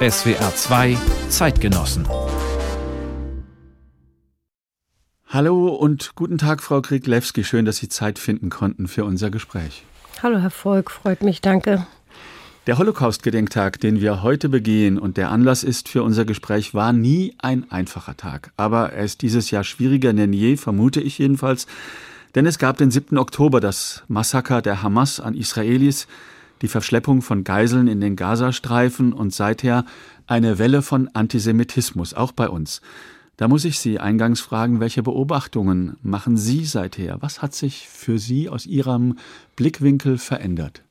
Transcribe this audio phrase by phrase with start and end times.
[0.00, 0.98] SWR 2
[1.30, 2.06] Zeitgenossen
[5.28, 7.42] Hallo und guten Tag, Frau Krieglewski.
[7.42, 9.82] Schön, dass Sie Zeit finden konnten für unser Gespräch.
[10.22, 11.86] Hallo, Herr Volk, freut mich, danke.
[12.66, 17.34] Der Holocaust-Gedenktag, den wir heute begehen und der Anlass ist für unser Gespräch, war nie
[17.38, 18.52] ein einfacher Tag.
[18.58, 21.66] Aber er ist dieses Jahr schwieriger denn je, vermute ich jedenfalls.
[22.34, 23.16] Denn es gab den 7.
[23.16, 26.06] Oktober das Massaker der Hamas an Israelis,
[26.62, 29.84] die Verschleppung von Geiseln in den Gazastreifen und seither
[30.26, 32.80] eine Welle von Antisemitismus, auch bei uns.
[33.38, 37.18] Da muss ich Sie eingangs fragen, welche Beobachtungen machen Sie seither?
[37.20, 39.16] Was hat sich für Sie aus Ihrem
[39.54, 40.82] Blickwinkel verändert?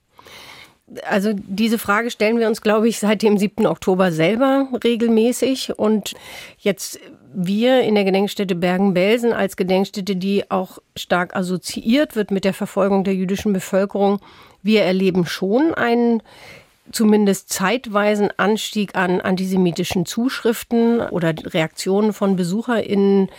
[1.10, 3.66] Also diese Frage stellen wir uns, glaube ich, seit dem 7.
[3.66, 5.78] Oktober selber regelmäßig.
[5.78, 6.14] Und
[6.58, 7.00] jetzt
[7.34, 13.04] wir in der Gedenkstätte Bergen-Belsen als Gedenkstätte, die auch stark assoziiert wird mit der Verfolgung
[13.04, 14.22] der jüdischen Bevölkerung,
[14.64, 16.22] wir erleben schon einen
[16.92, 23.30] zumindest zeitweisen Anstieg an antisemitischen Zuschriften oder Reaktionen von BesucherInnen,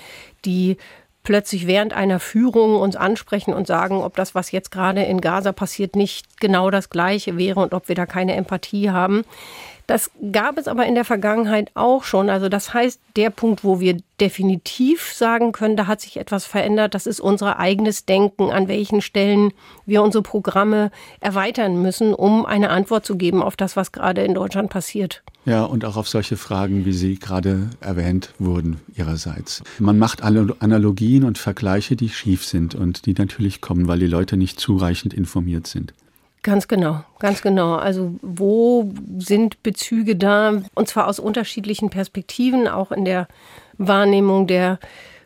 [0.44, 0.76] die
[1.22, 5.52] plötzlich während einer Führung uns ansprechen und sagen, ob das, was jetzt gerade in Gaza
[5.52, 9.24] passiert, nicht genau das Gleiche wäre und ob wir da keine Empathie haben.
[9.88, 12.28] Das gab es aber in der Vergangenheit auch schon.
[12.28, 16.94] Also das heißt, der Punkt, wo wir definitiv sagen können, da hat sich etwas verändert,
[16.94, 19.54] das ist unser eigenes Denken, an welchen Stellen
[19.86, 24.34] wir unsere Programme erweitern müssen, um eine Antwort zu geben auf das, was gerade in
[24.34, 25.22] Deutschland passiert.
[25.46, 29.62] Ja, und auch auf solche Fragen, wie Sie gerade erwähnt wurden, Ihrerseits.
[29.78, 34.36] Man macht Analogien und Vergleiche, die schief sind und die natürlich kommen, weil die Leute
[34.36, 35.94] nicht zureichend informiert sind.
[36.48, 37.74] Ganz genau, ganz genau.
[37.74, 40.62] Also wo sind Bezüge da?
[40.74, 43.28] Und zwar aus unterschiedlichen Perspektiven, auch in der
[43.76, 44.78] Wahrnehmung der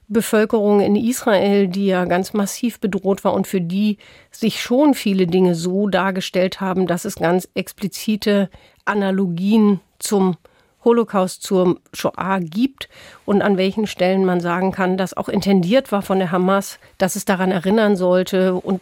[0.08, 3.98] Bevölkerung in Israel, die ja ganz massiv bedroht war und für die
[4.32, 8.50] sich schon viele Dinge so dargestellt haben, dass es ganz explizite
[8.84, 10.36] Analogien zum
[10.84, 12.88] Holocaust, zur Shoah gibt
[13.24, 17.16] und an welchen Stellen man sagen kann, dass auch intendiert war von der Hamas, dass
[17.16, 18.80] es daran erinnern sollte und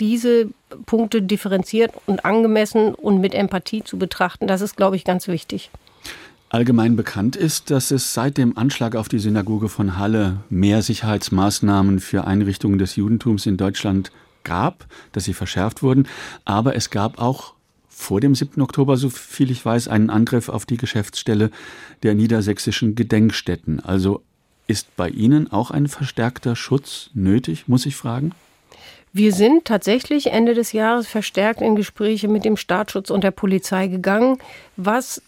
[0.00, 0.48] diese
[0.86, 5.70] Punkte differenziert und angemessen und mit Empathie zu betrachten, das ist, glaube ich, ganz wichtig.
[6.50, 12.00] Allgemein bekannt ist, dass es seit dem Anschlag auf die Synagoge von Halle mehr Sicherheitsmaßnahmen
[12.00, 14.10] für Einrichtungen des Judentums in Deutschland
[14.44, 16.08] gab, dass sie verschärft wurden.
[16.46, 17.52] Aber es gab auch
[17.98, 18.62] vor dem 7.
[18.62, 21.50] Oktober, so viel ich weiß, einen Angriff auf die Geschäftsstelle
[22.04, 23.80] der niedersächsischen Gedenkstätten.
[23.80, 24.22] Also
[24.68, 28.32] ist bei Ihnen auch ein verstärkter Schutz nötig, muss ich fragen?
[29.12, 33.88] Wir sind tatsächlich Ende des Jahres verstärkt in Gespräche mit dem Staatsschutz und der Polizei
[33.88, 34.38] gegangen,
[34.76, 35.20] was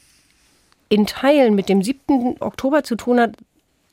[0.89, 2.37] in Teilen mit dem 7.
[2.41, 3.35] Oktober zu tun hat,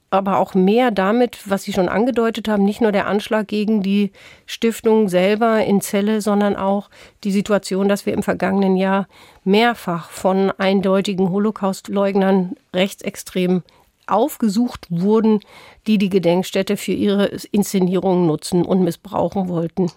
[0.09, 4.11] aber auch mehr damit, was Sie schon angedeutet haben, nicht nur der Anschlag gegen die
[4.45, 6.89] Stiftung selber in Celle, sondern auch
[7.23, 9.07] die Situation, dass wir im vergangenen Jahr
[9.43, 13.63] mehrfach von eindeutigen Holocaustleugnern rechtsextrem
[14.07, 15.41] aufgesucht wurden,
[15.85, 19.91] die die Gedenkstätte für ihre Inszenierungen nutzen und missbrauchen wollten.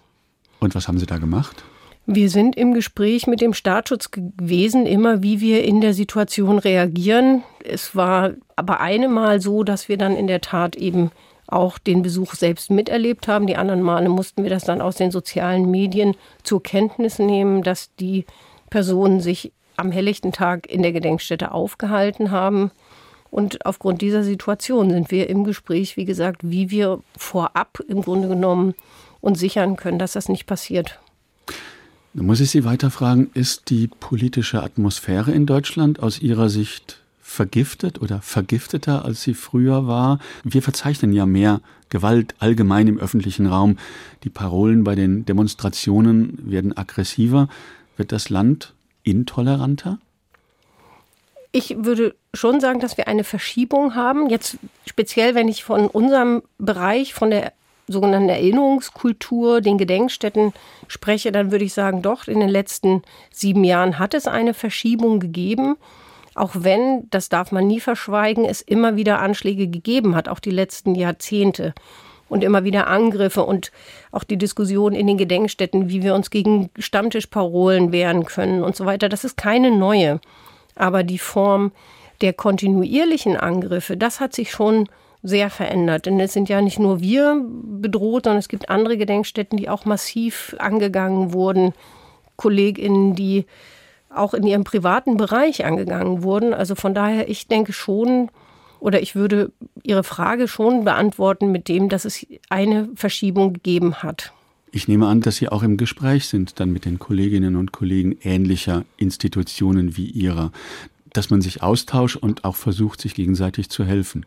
[0.59, 1.63] Und was haben Sie da gemacht?
[2.07, 7.43] Wir sind im Gespräch mit dem Staatsschutz gewesen, immer wie wir in der Situation reagieren.
[7.63, 11.11] Es war aber eine Mal so, dass wir dann in der Tat eben
[11.47, 13.45] auch den Besuch selbst miterlebt haben.
[13.45, 17.93] Die anderen Male mussten wir das dann aus den sozialen Medien zur Kenntnis nehmen, dass
[17.95, 18.25] die
[18.69, 22.71] Personen sich am helllichten Tag in der Gedenkstätte aufgehalten haben.
[23.29, 28.27] Und aufgrund dieser Situation sind wir im Gespräch, wie gesagt, wie wir vorab im Grunde
[28.27, 28.73] genommen
[29.21, 30.99] uns sichern können, dass das nicht passiert.
[32.13, 37.01] Da muss ich Sie weiter fragen, ist die politische Atmosphäre in Deutschland aus Ihrer Sicht
[37.21, 40.19] vergiftet oder vergifteter, als sie früher war?
[40.43, 43.77] Wir verzeichnen ja mehr Gewalt allgemein im öffentlichen Raum.
[44.25, 47.47] Die Parolen bei den Demonstrationen werden aggressiver.
[47.95, 48.73] Wird das Land
[49.03, 49.97] intoleranter?
[51.53, 54.29] Ich würde schon sagen, dass wir eine Verschiebung haben.
[54.29, 57.53] Jetzt speziell, wenn ich von unserem Bereich, von der
[57.91, 60.53] sogenannten Erinnerungskultur, den Gedenkstätten
[60.87, 65.19] spreche, dann würde ich sagen, doch, in den letzten sieben Jahren hat es eine Verschiebung
[65.19, 65.75] gegeben.
[66.33, 70.51] Auch wenn, das darf man nie verschweigen, es immer wieder Anschläge gegeben hat, auch die
[70.51, 71.73] letzten Jahrzehnte.
[72.29, 73.73] Und immer wieder Angriffe und
[74.13, 78.85] auch die Diskussion in den Gedenkstätten, wie wir uns gegen Stammtischparolen wehren können und so
[78.85, 79.09] weiter.
[79.09, 80.21] Das ist keine neue.
[80.75, 81.73] Aber die Form
[82.21, 84.87] der kontinuierlichen Angriffe, das hat sich schon
[85.23, 86.05] sehr verändert.
[86.05, 89.85] Denn es sind ja nicht nur wir bedroht, sondern es gibt andere Gedenkstätten, die auch
[89.85, 91.73] massiv angegangen wurden.
[92.37, 93.45] KollegInnen, die
[94.09, 96.53] auch in ihrem privaten Bereich angegangen wurden.
[96.53, 98.29] Also von daher, ich denke schon,
[98.79, 99.51] oder ich würde
[99.83, 104.33] Ihre Frage schon beantworten mit dem, dass es eine Verschiebung gegeben hat.
[104.71, 108.17] Ich nehme an, dass Sie auch im Gespräch sind dann mit den Kolleginnen und Kollegen
[108.23, 110.51] ähnlicher Institutionen wie Ihrer,
[111.13, 114.25] dass man sich austauscht und auch versucht, sich gegenseitig zu helfen.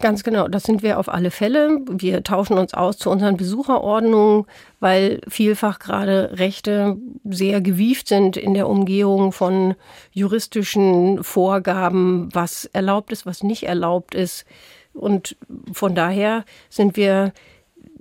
[0.00, 1.80] Ganz genau, das sind wir auf alle Fälle.
[1.88, 4.44] Wir tauschen uns aus zu unseren Besucherordnungen,
[4.78, 9.74] weil vielfach gerade Rechte sehr gewieft sind in der Umgehung von
[10.12, 14.44] juristischen Vorgaben, was erlaubt ist, was nicht erlaubt ist.
[14.92, 15.36] Und
[15.72, 17.32] von daher sind wir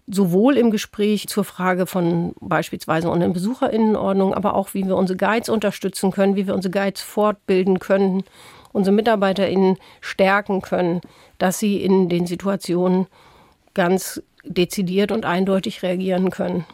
[0.07, 5.49] sowohl im Gespräch zur Frage von beispielsweise unseren Besucherinnenordnung, aber auch wie wir unsere Guides
[5.49, 8.23] unterstützen können, wie wir unsere Guides fortbilden können,
[8.75, 11.01] unsere Mitarbeiterinnen stärken können,
[11.37, 13.07] dass sie in den Situationen
[13.73, 16.65] ganz dezidiert und eindeutig reagieren können.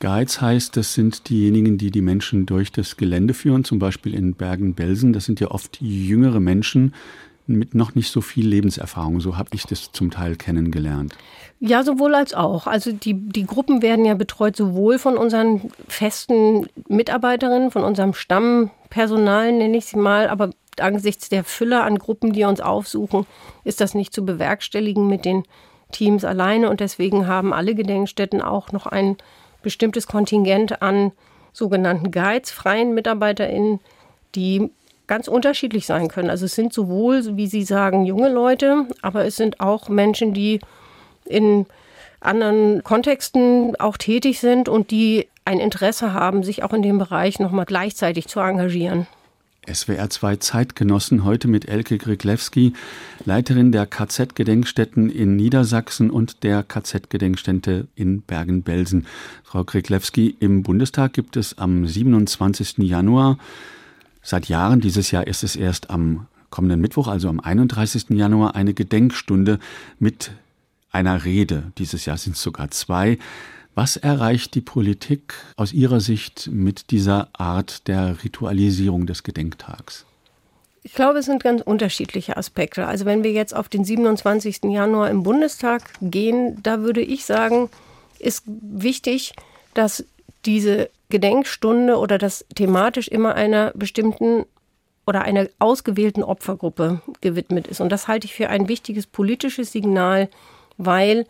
[0.00, 4.34] Guides heißt, das sind diejenigen, die die Menschen durch das Gelände führen, zum Beispiel in
[4.34, 5.12] Bergen-Belsen.
[5.12, 6.94] Das sind ja oft jüngere Menschen
[7.46, 9.20] mit noch nicht so viel Lebenserfahrung.
[9.20, 11.16] So habe ich das zum Teil kennengelernt.
[11.58, 12.66] Ja, sowohl als auch.
[12.66, 19.52] Also die, die Gruppen werden ja betreut sowohl von unseren festen Mitarbeiterinnen, von unserem Stammpersonal,
[19.52, 20.50] nenne ich sie mal, aber
[20.80, 23.26] angesichts der Fülle an Gruppen, die uns aufsuchen,
[23.64, 25.44] ist das nicht zu bewerkstelligen mit den
[25.92, 26.70] Teams alleine.
[26.70, 29.16] Und deswegen haben alle Gedenkstätten auch noch ein
[29.62, 31.12] bestimmtes Kontingent an
[31.52, 33.80] sogenannten Guides, freien MitarbeiterInnen,
[34.34, 34.70] die
[35.06, 36.30] ganz unterschiedlich sein können.
[36.30, 40.60] Also es sind sowohl, wie Sie sagen, junge Leute, aber es sind auch Menschen, die
[41.24, 41.66] in
[42.20, 47.40] anderen Kontexten auch tätig sind und die ein Interesse haben, sich auch in dem Bereich
[47.40, 49.06] nochmal gleichzeitig zu engagieren.
[49.72, 52.72] SWR 2 Zeitgenossen heute mit Elke Griglewski,
[53.24, 59.06] Leiterin der KZ-Gedenkstätten in Niedersachsen und der KZ-Gedenkstätte in Bergen-Belsen.
[59.44, 62.78] Frau Griglewski, im Bundestag gibt es am 27.
[62.78, 63.38] Januar
[64.22, 68.10] seit Jahren, dieses Jahr ist es erst am kommenden Mittwoch, also am 31.
[68.10, 69.58] Januar, eine Gedenkstunde
[69.98, 70.32] mit
[70.90, 71.72] einer Rede.
[71.78, 73.18] Dieses Jahr sind es sogar zwei.
[73.80, 80.04] Was erreicht die Politik aus Ihrer Sicht mit dieser Art der Ritualisierung des Gedenktags?
[80.82, 82.86] Ich glaube, es sind ganz unterschiedliche Aspekte.
[82.86, 84.64] Also wenn wir jetzt auf den 27.
[84.64, 87.70] Januar im Bundestag gehen, da würde ich sagen,
[88.18, 89.32] ist wichtig,
[89.72, 90.04] dass
[90.44, 94.44] diese Gedenkstunde oder das thematisch immer einer bestimmten
[95.06, 97.80] oder einer ausgewählten Opfergruppe gewidmet ist.
[97.80, 100.28] Und das halte ich für ein wichtiges politisches Signal,
[100.76, 101.24] weil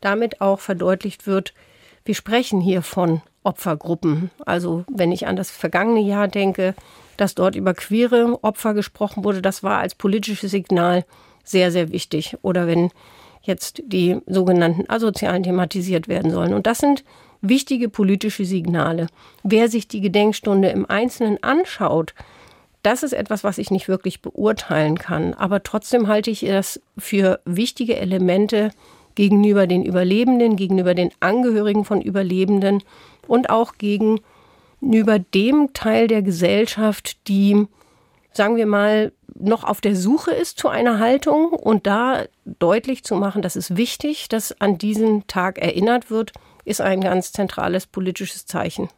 [0.00, 1.54] damit auch verdeutlicht wird,
[2.04, 4.30] wir sprechen hier von Opfergruppen.
[4.44, 6.74] Also wenn ich an das vergangene Jahr denke,
[7.16, 11.04] dass dort über queere Opfer gesprochen wurde, das war als politisches Signal
[11.44, 12.36] sehr, sehr wichtig.
[12.42, 12.90] Oder wenn
[13.42, 16.54] jetzt die sogenannten Asozialen thematisiert werden sollen.
[16.54, 17.04] Und das sind
[17.40, 19.08] wichtige politische Signale.
[19.42, 22.14] Wer sich die Gedenkstunde im Einzelnen anschaut,
[22.82, 25.34] das ist etwas, was ich nicht wirklich beurteilen kann.
[25.34, 28.70] Aber trotzdem halte ich es für wichtige Elemente
[29.14, 32.82] gegenüber den Überlebenden, gegenüber den Angehörigen von Überlebenden
[33.26, 37.66] und auch gegenüber dem Teil der Gesellschaft, die,
[38.32, 43.16] sagen wir mal, noch auf der Suche ist zu einer Haltung und da deutlich zu
[43.16, 46.32] machen, dass es wichtig, dass an diesen Tag erinnert wird,
[46.64, 48.88] ist ein ganz zentrales politisches Zeichen.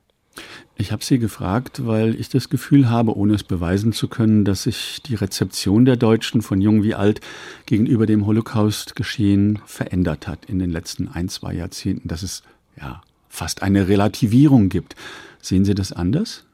[0.76, 4.64] Ich habe Sie gefragt, weil ich das Gefühl habe, ohne es beweisen zu können, dass
[4.64, 7.20] sich die Rezeption der Deutschen von jung wie alt
[7.66, 12.42] gegenüber dem Holocaust-Geschehen verändert hat in den letzten ein, zwei Jahrzehnten, dass es
[12.76, 14.96] ja fast eine Relativierung gibt.
[15.40, 16.44] Sehen Sie das anders?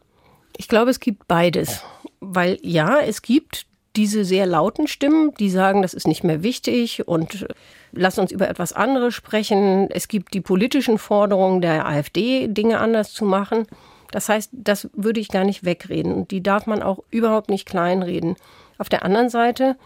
[0.56, 1.82] Ich glaube, es gibt beides.
[2.20, 3.66] Weil ja, es gibt
[3.96, 7.46] diese sehr lauten Stimmen, die sagen, das ist nicht mehr wichtig und
[7.92, 9.90] lass uns über etwas anderes sprechen.
[9.90, 13.66] Es gibt die politischen Forderungen der AfD, Dinge anders zu machen.
[14.10, 16.12] Das heißt, das würde ich gar nicht wegreden.
[16.12, 18.36] Und die darf man auch überhaupt nicht kleinreden.
[18.78, 19.76] Auf der anderen Seite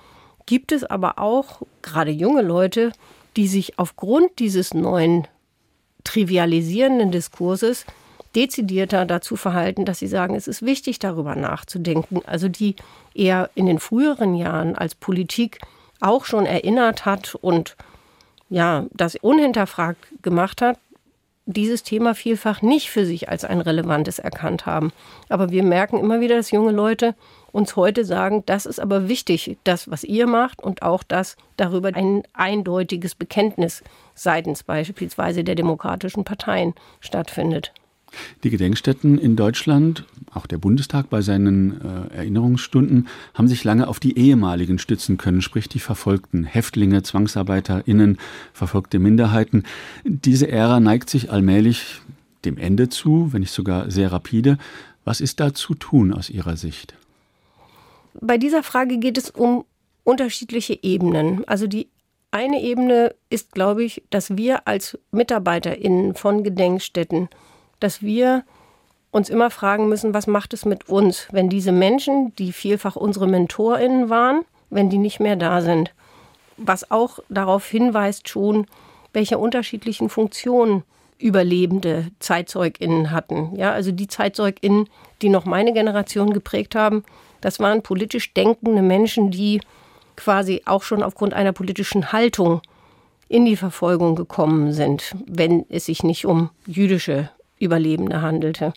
[0.46, 2.92] gibt es aber auch gerade junge Leute,
[3.36, 5.26] die sich aufgrund dieses neuen
[6.04, 7.86] trivialisierenden Diskurses
[8.34, 12.20] dezidierter dazu verhalten, dass sie sagen, es ist wichtig, darüber nachzudenken.
[12.26, 12.76] Also die
[13.14, 15.60] eher in den früheren Jahren als Politik
[16.00, 17.76] auch schon erinnert hat und
[18.54, 20.78] ja, das unhinterfragt gemacht hat,
[21.44, 24.92] dieses Thema vielfach nicht für sich als ein relevantes erkannt haben.
[25.28, 27.16] Aber wir merken immer wieder, dass junge Leute
[27.50, 31.90] uns heute sagen, das ist aber wichtig, das, was ihr macht und auch, dass darüber
[31.94, 33.82] ein eindeutiges Bekenntnis
[34.14, 37.72] seitens beispielsweise der demokratischen Parteien stattfindet.
[38.42, 44.00] Die Gedenkstätten in Deutschland, auch der Bundestag bei seinen äh, Erinnerungsstunden, haben sich lange auf
[44.00, 48.18] die ehemaligen stützen können, sprich die Verfolgten, Häftlinge, ZwangsarbeiterInnen,
[48.52, 49.64] verfolgte Minderheiten.
[50.04, 52.00] Diese Ära neigt sich allmählich
[52.44, 54.58] dem Ende zu, wenn nicht sogar sehr rapide.
[55.04, 56.94] Was ist da zu tun aus Ihrer Sicht?
[58.20, 59.64] Bei dieser Frage geht es um
[60.04, 61.46] unterschiedliche Ebenen.
[61.46, 61.88] Also die
[62.30, 67.28] eine Ebene ist, glaube ich, dass wir als MitarbeiterInnen von Gedenkstätten,
[67.84, 68.44] dass wir
[69.10, 73.28] uns immer fragen müssen, was macht es mit uns, wenn diese Menschen, die vielfach unsere
[73.28, 75.92] MentorInnen waren, wenn die nicht mehr da sind.
[76.56, 78.66] Was auch darauf hinweist schon,
[79.12, 80.82] welche unterschiedlichen Funktionen
[81.18, 83.54] überlebende ZeitzeugInnen hatten.
[83.54, 84.88] Ja, also die ZeitzeugInnen,
[85.20, 87.04] die noch meine Generation geprägt haben,
[87.42, 89.60] das waren politisch denkende Menschen, die
[90.16, 92.62] quasi auch schon aufgrund einer politischen Haltung
[93.28, 97.28] in die Verfolgung gekommen sind, wenn es sich nicht um jüdische
[97.64, 98.72] Überlebende handelte.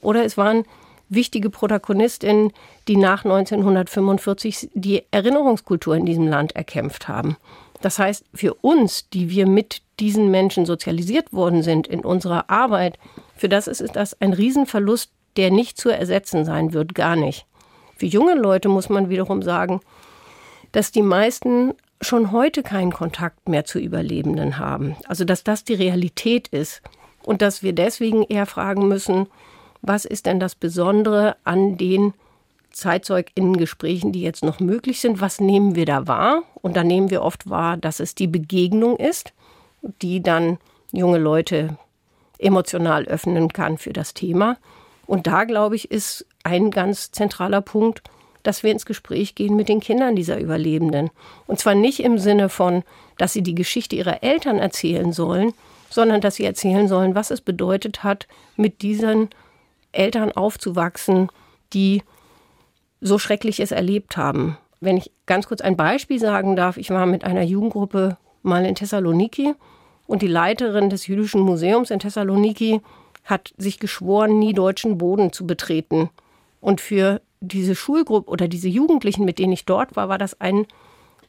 [0.00, 0.64] Oder es waren
[1.08, 2.52] wichtige Protagonistinnen,
[2.88, 7.36] die nach 1945 die Erinnerungskultur in diesem Land erkämpft haben.
[7.80, 12.98] Das heißt, für uns, die wir mit diesen Menschen sozialisiert worden sind in unserer Arbeit,
[13.36, 17.46] für das ist das ein Riesenverlust, der nicht zu ersetzen sein wird, gar nicht.
[17.96, 19.80] Für junge Leute muss man wiederum sagen,
[20.72, 24.96] dass die meisten schon heute keinen Kontakt mehr zu Überlebenden haben.
[25.06, 26.82] Also dass das die Realität ist
[27.24, 29.26] und dass wir deswegen eher fragen müssen,
[29.80, 32.14] was ist denn das Besondere an den
[32.70, 35.20] ZeitzeugInnen-Gesprächen, die jetzt noch möglich sind?
[35.20, 36.42] Was nehmen wir da wahr?
[36.54, 39.32] Und da nehmen wir oft wahr, dass es die Begegnung ist,
[40.00, 40.58] die dann
[40.92, 41.76] junge Leute
[42.38, 44.56] emotional öffnen kann für das Thema.
[45.06, 48.02] Und da, glaube ich, ist ein ganz zentraler Punkt,
[48.42, 51.10] dass wir ins Gespräch gehen mit den Kindern dieser Überlebenden.
[51.46, 52.82] Und zwar nicht im Sinne von,
[53.18, 55.52] dass sie die Geschichte ihrer Eltern erzählen sollen,
[55.92, 59.28] sondern dass sie erzählen sollen, was es bedeutet hat, mit diesen
[59.92, 61.28] Eltern aufzuwachsen,
[61.74, 62.02] die
[63.00, 64.56] so Schreckliches erlebt haben.
[64.80, 68.74] Wenn ich ganz kurz ein Beispiel sagen darf, ich war mit einer Jugendgruppe mal in
[68.74, 69.54] Thessaloniki
[70.06, 72.80] und die Leiterin des Jüdischen Museums in Thessaloniki
[73.24, 76.10] hat sich geschworen, nie deutschen Boden zu betreten.
[76.60, 80.66] Und für diese Schulgruppe oder diese Jugendlichen, mit denen ich dort war, war das ein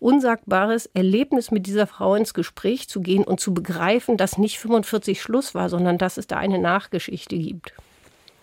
[0.04, 5.22] unsagbares Erlebnis, mit dieser Frau ins Gespräch zu gehen und zu begreifen, dass nicht 45
[5.22, 7.74] Schluss war, sondern dass es da eine Nachgeschichte gibt.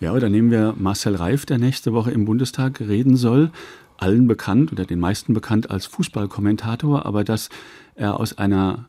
[0.01, 3.51] Ja, oder nehmen wir Marcel Reif, der nächste Woche im Bundestag reden soll.
[3.99, 7.51] Allen bekannt oder den meisten bekannt als Fußballkommentator, aber dass
[7.95, 8.87] er aus einer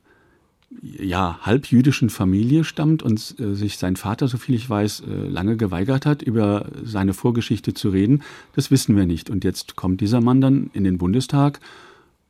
[0.82, 6.06] ja, halbjüdischen Familie stammt und äh, sich sein Vater, soviel ich weiß, äh, lange geweigert
[6.06, 8.24] hat, über seine Vorgeschichte zu reden,
[8.56, 9.30] das wissen wir nicht.
[9.30, 11.60] Und jetzt kommt dieser Mann dann in den Bundestag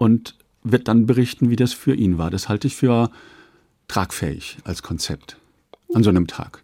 [0.01, 2.31] und wird dann berichten, wie das für ihn war.
[2.31, 3.11] Das halte ich für
[3.87, 5.37] tragfähig als Konzept
[5.93, 6.61] an so einem Tag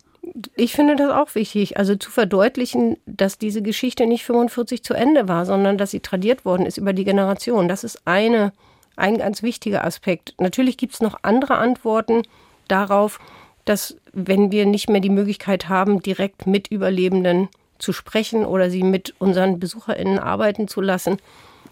[0.56, 5.27] ich finde das auch wichtig, also zu verdeutlichen, dass diese Geschichte nicht 45 zu Ende
[5.27, 7.67] war, sondern dass sie tradiert worden ist über die Generation.
[7.67, 8.53] Das ist eine,
[8.96, 10.36] ein ganz wichtiger Aspekt.
[10.39, 12.24] Natürlich gibt es noch andere Antworten
[12.67, 13.20] darauf,
[13.65, 18.84] dass wenn wir nicht mehr die Möglichkeit haben, direkt mit Überlebenden zu sprechen oder sie
[18.84, 21.17] mit unseren BesucherInnen arbeiten zu lassen.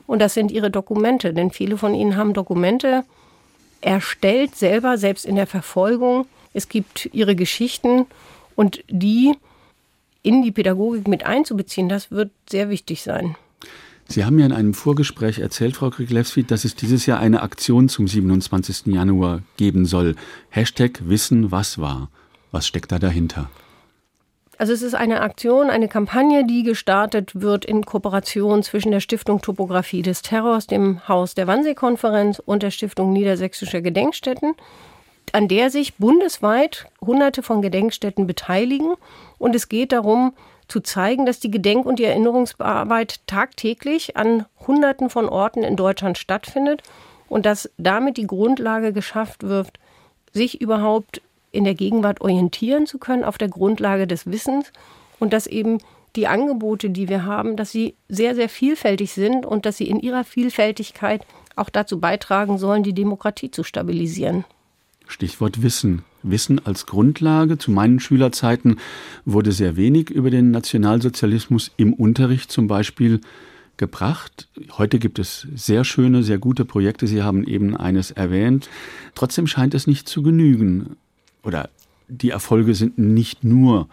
[0.08, 3.04] Und das sind ihre Dokumente, denn viele von ihnen haben Dokumente
[3.82, 6.28] erstellt, selber, selbst in der Verfolgung.
[6.54, 8.06] Es gibt ihre Geschichten
[8.56, 9.34] und die
[10.24, 13.36] in die Pädagogik mit einzubeziehen, das wird sehr wichtig sein.
[14.08, 17.90] Sie haben ja in einem Vorgespräch erzählt, Frau Kriglewski, dass es dieses Jahr eine Aktion
[17.90, 18.88] zum 27.
[18.88, 20.16] Januar geben soll.
[20.50, 22.10] Hashtag Wissen, was war.
[22.52, 23.50] Was steckt da dahinter?
[24.58, 29.42] Also es ist eine Aktion, eine Kampagne, die gestartet wird in Kooperation zwischen der Stiftung
[29.42, 34.56] Topographie des Terrors, dem Haus der Wannsee-Konferenz und der Stiftung Niedersächsischer Gedenkstätten
[35.36, 38.94] an der sich bundesweit Hunderte von Gedenkstätten beteiligen.
[39.38, 40.34] Und es geht darum,
[40.68, 46.18] zu zeigen, dass die Gedenk- und die Erinnerungsarbeit tagtäglich an Hunderten von Orten in Deutschland
[46.18, 46.82] stattfindet
[47.28, 49.74] und dass damit die Grundlage geschafft wird,
[50.32, 51.22] sich überhaupt
[51.56, 54.72] in der Gegenwart orientieren zu können auf der Grundlage des Wissens
[55.20, 55.80] und dass eben
[56.16, 60.00] die Angebote, die wir haben, dass sie sehr, sehr vielfältig sind und dass sie in
[60.00, 64.46] ihrer Vielfältigkeit auch dazu beitragen sollen, die Demokratie zu stabilisieren.
[65.08, 66.04] Stichwort Wissen.
[66.24, 67.58] Wissen als Grundlage.
[67.58, 68.78] Zu meinen Schülerzeiten
[69.26, 73.22] wurde sehr wenig über den Nationalsozialismus im Unterricht zum Beispiel
[73.78, 74.48] gebracht.
[74.78, 77.08] Heute gibt es sehr schöne, sehr gute Projekte.
[77.08, 78.70] Sie haben eben eines erwähnt.
[79.14, 80.96] Trotzdem scheint es nicht zu genügen.
[81.46, 81.70] Oder
[82.08, 83.88] die Erfolge sind nicht nur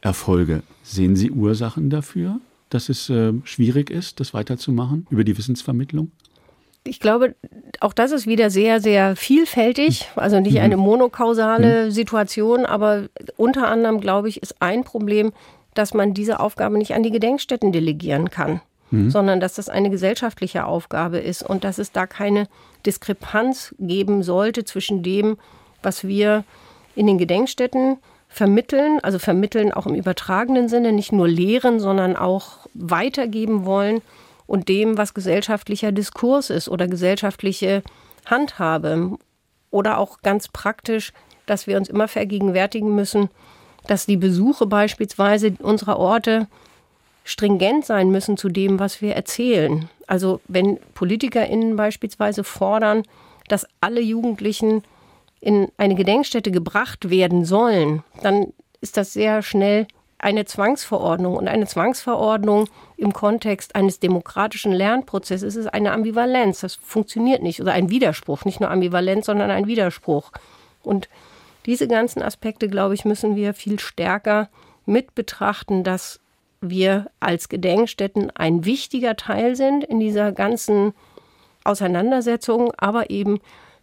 [0.00, 0.62] Erfolge.
[0.82, 2.40] Sehen Sie Ursachen dafür,
[2.70, 6.10] dass es äh, schwierig ist, das weiterzumachen über die Wissensvermittlung?
[6.88, 7.34] ich glaube,
[7.80, 10.82] auch das ist wieder sehr, sehr vielfältig, also nicht eine mhm.
[10.82, 11.90] monokausale mhm.
[11.90, 15.32] Situation, aber unter anderem, glaube ich, ist ein Problem,
[15.74, 19.10] dass man diese Aufgabe nicht an die Gedenkstätten delegieren kann, mhm.
[19.10, 22.48] sondern dass das eine gesellschaftliche Aufgabe ist und dass es da keine
[22.86, 25.36] Diskrepanz geben sollte zwischen dem,
[25.82, 26.44] was wir
[26.98, 32.66] in den Gedenkstätten vermitteln, also vermitteln auch im übertragenen Sinne, nicht nur lehren, sondern auch
[32.74, 34.02] weitergeben wollen
[34.48, 37.82] und dem, was gesellschaftlicher Diskurs ist oder gesellschaftliche
[38.26, 39.16] handhabe.
[39.70, 41.12] Oder auch ganz praktisch,
[41.46, 43.30] dass wir uns immer vergegenwärtigen müssen,
[43.86, 46.48] dass die Besuche beispielsweise unserer Orte
[47.22, 49.88] stringent sein müssen zu dem, was wir erzählen.
[50.08, 53.04] Also wenn PolitikerInnen beispielsweise fordern,
[53.46, 54.82] dass alle Jugendlichen
[55.40, 59.86] in eine Gedenkstätte gebracht werden sollen, dann ist das sehr schnell
[60.18, 61.36] eine Zwangsverordnung.
[61.36, 66.60] Und eine Zwangsverordnung im Kontext eines demokratischen Lernprozesses ist eine Ambivalenz.
[66.60, 67.60] Das funktioniert nicht.
[67.60, 68.44] Oder ein Widerspruch.
[68.44, 70.32] Nicht nur Ambivalenz, sondern ein Widerspruch.
[70.82, 71.08] Und
[71.66, 74.48] diese ganzen Aspekte, glaube ich, müssen wir viel stärker
[74.86, 76.18] mit betrachten, dass
[76.60, 80.94] wir als Gedenkstätten ein wichtiger Teil sind in dieser ganzen
[81.62, 83.38] Auseinandersetzung, aber eben,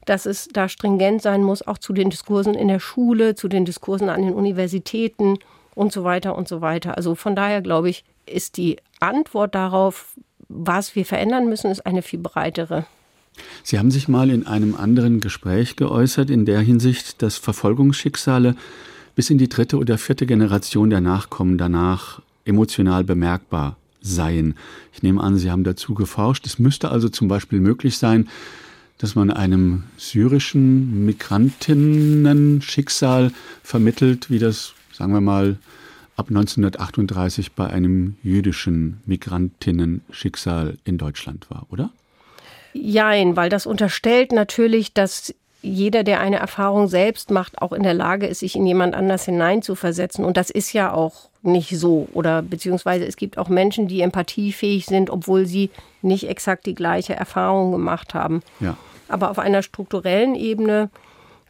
[0.06, 3.66] dass es da stringent sein muss, auch zu den Diskursen in der Schule, zu den
[3.66, 5.40] Diskursen an den Universitäten
[5.74, 6.98] und so weiter und so weiter.
[6.98, 10.14] Also von daher glaube ich, ist die Antwort darauf,
[10.48, 12.86] was wir verändern müssen, ist eine viel breitere.
[13.64, 18.56] Sie haben sich mal in einem anderen Gespräch geäußert, in der Hinsicht, dass Verfolgungsschicksale
[19.16, 24.56] bis in die dritte oder vierte Generation der Nachkommen danach emotional bemerkbar seien.
[24.94, 26.46] Ich nehme an, Sie haben dazu geforscht.
[26.46, 28.30] Es müsste also zum Beispiel möglich sein,
[28.98, 33.32] dass man einem syrischen Migrantinnen-Schicksal
[33.64, 35.58] vermittelt, wie das, sagen wir mal,
[36.16, 41.92] ab 1938 bei einem jüdischen Migrantinnen-Schicksal in Deutschland war, oder?
[42.74, 45.36] Jein, weil das unterstellt natürlich, dass
[45.66, 49.26] jeder, der eine Erfahrung selbst macht, auch in der Lage ist, sich in jemand anders
[49.26, 50.24] hineinzuversetzen.
[50.24, 52.08] Und das ist ja auch nicht so.
[52.14, 57.16] Oder beziehungsweise es gibt auch Menschen, die empathiefähig sind, obwohl sie nicht exakt die gleiche
[57.16, 58.42] Erfahrung gemacht haben.
[58.60, 58.78] Ja.
[59.08, 60.90] Aber auf einer strukturellen Ebene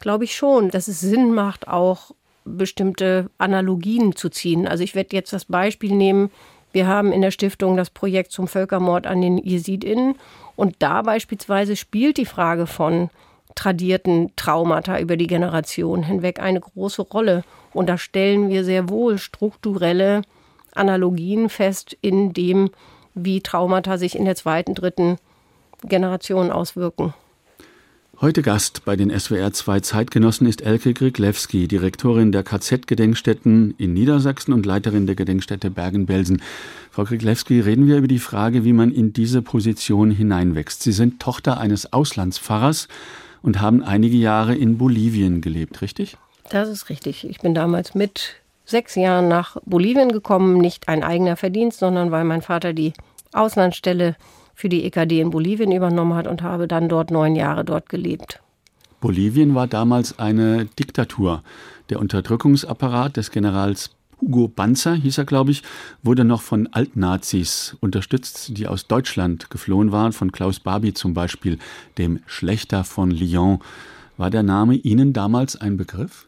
[0.00, 2.12] glaube ich schon, dass es Sinn macht, auch
[2.44, 4.66] bestimmte Analogien zu ziehen.
[4.66, 6.30] Also ich werde jetzt das Beispiel nehmen,
[6.72, 10.14] wir haben in der Stiftung das Projekt zum Völkermord an den JesidInnen
[10.56, 13.08] und da beispielsweise spielt die Frage von
[13.56, 17.42] tradierten Traumata über die Generation hinweg eine große Rolle.
[17.72, 20.22] Und da stellen wir sehr wohl strukturelle
[20.74, 22.70] Analogien fest in dem,
[23.14, 25.16] wie Traumata sich in der zweiten, dritten
[25.82, 27.14] Generation auswirken.
[28.18, 34.54] Heute Gast bei den SWR 2 Zeitgenossen ist Elke Griglewski, Direktorin der KZ-Gedenkstätten in Niedersachsen
[34.54, 36.40] und Leiterin der Gedenkstätte Bergen-Belsen.
[36.90, 40.82] Frau Griglewski, reden wir über die Frage, wie man in diese Position hineinwächst.
[40.82, 42.88] Sie sind Tochter eines Auslandspfarrers
[43.46, 46.16] und haben einige Jahre in Bolivien gelebt, richtig?
[46.50, 47.26] Das ist richtig.
[47.28, 52.24] Ich bin damals mit sechs Jahren nach Bolivien gekommen, nicht ein eigener Verdienst, sondern weil
[52.24, 52.92] mein Vater die
[53.32, 54.16] Auslandsstelle
[54.54, 58.40] für die EKD in Bolivien übernommen hat und habe dann dort neun Jahre dort gelebt.
[59.00, 61.44] Bolivien war damals eine Diktatur.
[61.88, 65.62] Der Unterdrückungsapparat des Generals Hugo Banzer, hieß er, glaube ich,
[66.02, 71.58] wurde noch von Altnazis unterstützt, die aus Deutschland geflohen waren, von Klaus Barbie zum Beispiel,
[71.98, 73.58] dem Schlechter von Lyon.
[74.16, 76.26] War der Name Ihnen damals ein Begriff?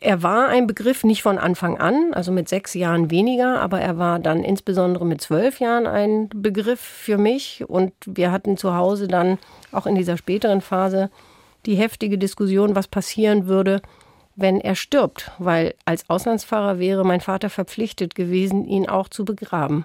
[0.00, 3.98] Er war ein Begriff nicht von Anfang an, also mit sechs Jahren weniger, aber er
[3.98, 7.64] war dann insbesondere mit zwölf Jahren ein Begriff für mich.
[7.66, 9.38] Und wir hatten zu Hause dann
[9.72, 11.10] auch in dieser späteren Phase
[11.66, 13.82] die heftige Diskussion, was passieren würde,
[14.38, 19.84] wenn er stirbt, weil als Auslandsfahrer wäre mein Vater verpflichtet gewesen, ihn auch zu begraben.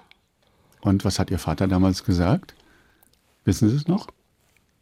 [0.80, 2.54] Und was hat Ihr Vater damals gesagt?
[3.44, 4.06] Wissen Sie es noch?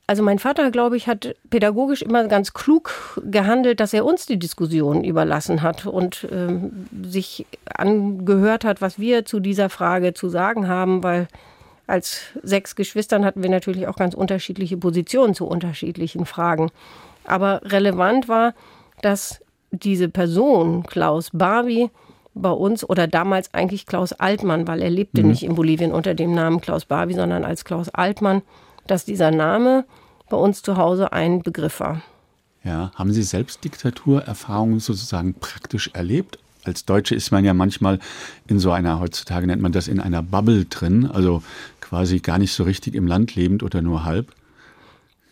[0.07, 4.39] Also mein Vater, glaube ich, hat pädagogisch immer ganz klug gehandelt, dass er uns die
[4.39, 10.69] Diskussion überlassen hat und ähm, sich angehört hat, was wir zu dieser Frage zu sagen
[10.69, 11.29] haben, weil
[11.87, 16.71] als sechs Geschwistern hatten wir natürlich auch ganz unterschiedliche Positionen zu unterschiedlichen Fragen.
[17.25, 18.55] Aber relevant war,
[19.01, 19.41] dass
[19.73, 21.91] diese Person, Klaus Barbie,
[22.35, 25.31] bei uns oder damals eigentlich Klaus Altmann, weil er lebte mhm.
[25.31, 28.43] nicht in Bolivien unter dem Namen Klaus Barbie, sondern als Klaus Altmann,
[28.87, 29.85] dass dieser Name
[30.31, 32.03] bei uns zu Hause ein Begriff war.
[32.65, 36.39] Ja, haben Sie selbst Diktaturerfahrungen sozusagen praktisch erlebt?
[36.65, 37.99] Als Deutsche ist man ja manchmal
[38.47, 41.43] in so einer, heutzutage nennt man das in einer Bubble drin, also
[41.81, 44.33] quasi gar nicht so richtig im Land lebend oder nur halb.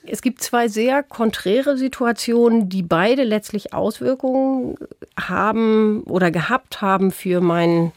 [0.06, 4.76] Es gibt zwei sehr konträre Situationen, die beide letztlich Auswirkungen
[5.18, 7.92] haben oder gehabt haben für meinen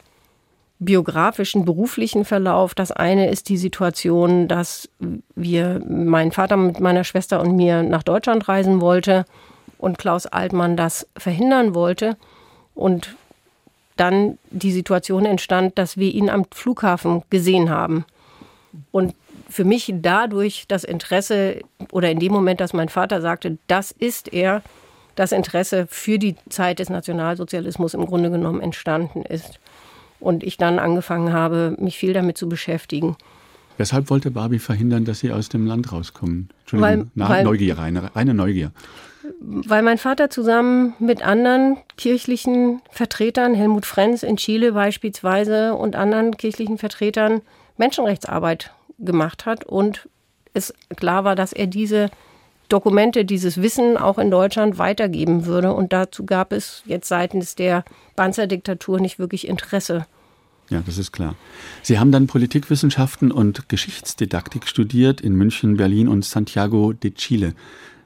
[0.80, 2.76] biografischen, beruflichen Verlauf.
[2.76, 4.90] Das eine ist die Situation, dass
[5.36, 9.26] wir, mein Vater mit meiner Schwester und mir nach Deutschland reisen wollte
[9.78, 12.18] und Klaus Altmann das verhindern wollte.
[12.76, 13.16] Und
[13.96, 18.06] dann die Situation entstand, dass wir ihn am Flughafen gesehen haben.
[18.92, 19.16] Und
[19.54, 21.62] für mich dadurch das Interesse
[21.92, 24.64] oder in dem Moment, dass mein Vater sagte, das ist er,
[25.14, 29.60] das Interesse für die Zeit des Nationalsozialismus im Grunde genommen entstanden ist.
[30.20, 33.16] Und ich dann angefangen habe, mich viel damit zu beschäftigen.
[33.78, 36.50] Weshalb wollte Barbie verhindern, dass sie aus dem Land rauskommen?
[36.62, 38.72] Entschuldigung, weil, weil, Neugier, reine, reine Neugier.
[39.40, 46.38] Weil mein Vater zusammen mit anderen kirchlichen Vertretern, Helmut Frenz in Chile beispielsweise und anderen
[46.38, 47.42] kirchlichen Vertretern
[47.78, 50.08] Menschenrechtsarbeit gemacht hat und
[50.54, 52.10] es klar war, dass er diese
[52.70, 55.74] Dokumente, dieses Wissen auch in Deutschland weitergeben würde.
[55.74, 57.84] Und dazu gab es jetzt seitens der
[58.16, 60.06] Panzerdiktatur nicht wirklich Interesse.
[60.70, 61.36] Ja, das ist klar.
[61.82, 67.54] Sie haben dann Politikwissenschaften und Geschichtsdidaktik studiert in München, Berlin und Santiago de Chile.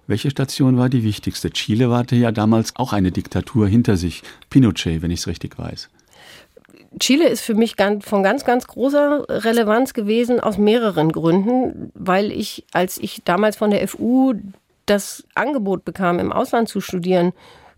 [0.07, 1.51] Welche Station war die wichtigste?
[1.51, 4.23] Chile hatte ja damals auch eine Diktatur hinter sich.
[4.49, 5.89] Pinochet, wenn ich es richtig weiß.
[6.99, 12.65] Chile ist für mich von ganz, ganz großer Relevanz gewesen aus mehreren Gründen, weil ich,
[12.73, 14.33] als ich damals von der FU
[14.85, 17.33] das Angebot bekam, im Ausland zu studieren,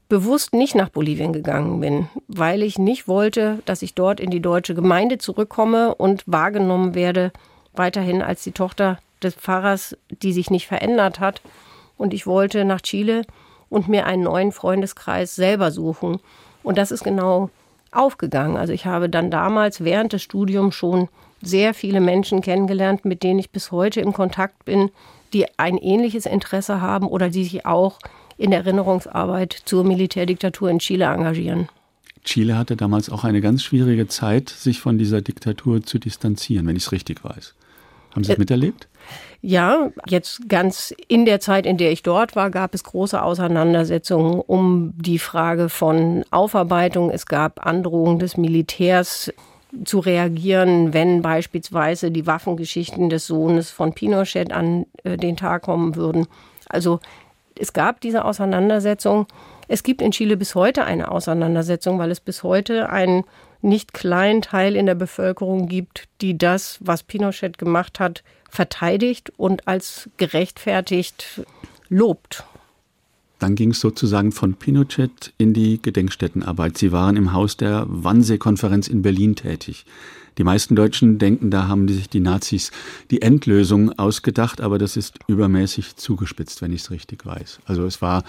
[0.10, 4.42] bewusst nicht nach Bolivien gegangen bin, weil ich nicht wollte, dass ich dort in die
[4.42, 7.32] deutsche Gemeinde zurückkomme und wahrgenommen werde,
[7.74, 11.42] weiterhin als die Tochter des Pfarrers, die sich nicht verändert hat.
[11.98, 13.24] Und ich wollte nach Chile
[13.70, 16.20] und mir einen neuen Freundeskreis selber suchen.
[16.64, 17.50] Und das ist genau
[17.92, 18.58] aufgegangen.
[18.58, 21.08] Also ich habe dann damals während des Studiums schon
[21.42, 24.92] sehr viele Menschen kennengelernt, mit denen ich bis heute in Kontakt bin,
[25.34, 28.00] die ein ähnliches Interesse haben oder die sich auch
[28.38, 31.70] in der Erinnerungsarbeit zur Militärdiktatur in Chile engagieren.
[32.24, 36.76] Chile hatte damals auch eine ganz schwierige Zeit, sich von dieser Diktatur zu distanzieren, wenn
[36.76, 37.56] ich es richtig weiß.
[38.12, 38.89] Haben Sie es äh, miterlebt?
[39.42, 44.42] Ja, jetzt ganz in der Zeit, in der ich dort war, gab es große Auseinandersetzungen
[44.42, 47.10] um die Frage von Aufarbeitung.
[47.10, 49.32] Es gab Androhungen des Militärs
[49.86, 55.96] zu reagieren, wenn beispielsweise die Waffengeschichten des Sohnes von Pinochet an äh, den Tag kommen
[55.96, 56.28] würden.
[56.68, 57.00] Also
[57.58, 59.28] es gab diese Auseinandersetzung.
[59.68, 63.24] Es gibt in Chile bis heute eine Auseinandersetzung, weil es bis heute einen
[63.62, 69.68] nicht kleinen Teil in der Bevölkerung gibt, die das, was Pinochet gemacht hat, verteidigt und
[69.68, 71.42] als gerechtfertigt
[71.90, 72.44] lobt.
[73.40, 76.78] Dann ging es sozusagen von Pinochet in die Gedenkstättenarbeit.
[76.78, 79.86] Sie waren im Haus der Wannsee-Konferenz in Berlin tätig.
[80.40, 82.72] Die meisten Deutschen denken, da haben sich die Nazis
[83.12, 87.60] die Endlösung ausgedacht, aber das ist übermäßig zugespitzt, wenn ich es richtig weiß.
[87.66, 88.24] Also es war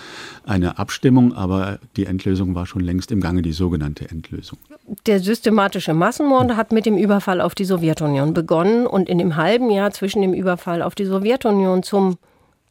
[0.45, 4.59] eine Abstimmung, aber die Endlösung war schon längst im Gange, die sogenannte Endlösung.
[5.07, 9.71] Der systematische Massenmord hat mit dem Überfall auf die Sowjetunion begonnen und in dem halben
[9.71, 12.19] Jahr zwischen dem Überfall auf die Sowjetunion zum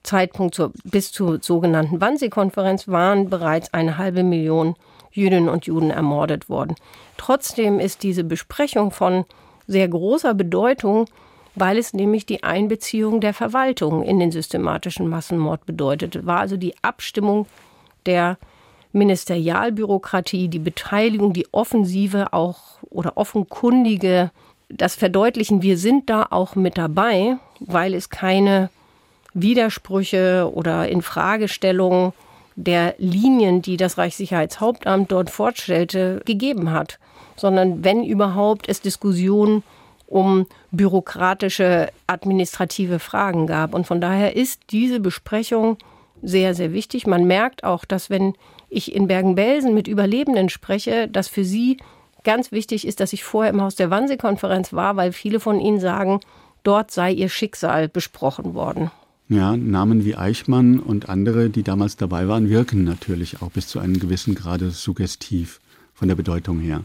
[0.04, 4.76] Zeitpunkt zur, bis zur sogenannten Wannsee-Konferenz waren bereits eine halbe Million
[5.12, 6.76] Jüdinnen und Juden ermordet worden.
[7.18, 9.26] Trotzdem ist diese Besprechung von
[9.68, 11.06] sehr großer Bedeutung,
[11.56, 16.26] weil es nämlich die Einbeziehung der Verwaltung in den systematischen Massenmord bedeutet.
[16.26, 17.48] War also die Abstimmung
[18.06, 18.38] der
[18.92, 24.32] Ministerialbürokratie, die Beteiligung, die offensive auch oder offenkundige,
[24.70, 28.70] das Verdeutlichen, wir sind da auch mit dabei, weil es keine
[29.34, 32.14] Widersprüche oder Infragestellungen
[32.64, 37.00] der Linien, die das Reichssicherheitshauptamt dort fortstellte, gegeben hat,
[37.36, 39.64] sondern wenn überhaupt es Diskussionen
[40.08, 43.74] um bürokratische, administrative Fragen gab.
[43.74, 45.78] Und von daher ist diese Besprechung
[46.22, 47.08] sehr, sehr wichtig.
[47.08, 48.34] Man merkt auch, dass wenn
[48.70, 51.78] ich in Bergen-Belsen mit Überlebenden spreche, dass für sie
[52.24, 55.80] ganz wichtig ist, dass ich vorher im Haus der Wannsee-Konferenz war, weil viele von ihnen
[55.80, 56.20] sagen,
[56.64, 58.92] dort sei ihr Schicksal besprochen worden.
[59.30, 63.80] Ja, Namen wie Eichmann und andere, die damals dabei waren, wirken natürlich auch bis zu
[63.80, 65.60] einem gewissen Grade suggestiv
[65.94, 66.84] von der Bedeutung her.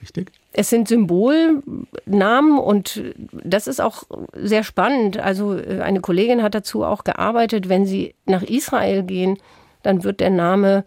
[0.00, 0.32] Richtig?
[0.52, 3.02] Es sind Symbolnamen und
[3.44, 5.18] das ist auch sehr spannend.
[5.18, 9.36] Also äh, eine Kollegin hat dazu auch gearbeitet, wenn Sie nach Israel gehen,
[9.82, 10.84] dann wird der Name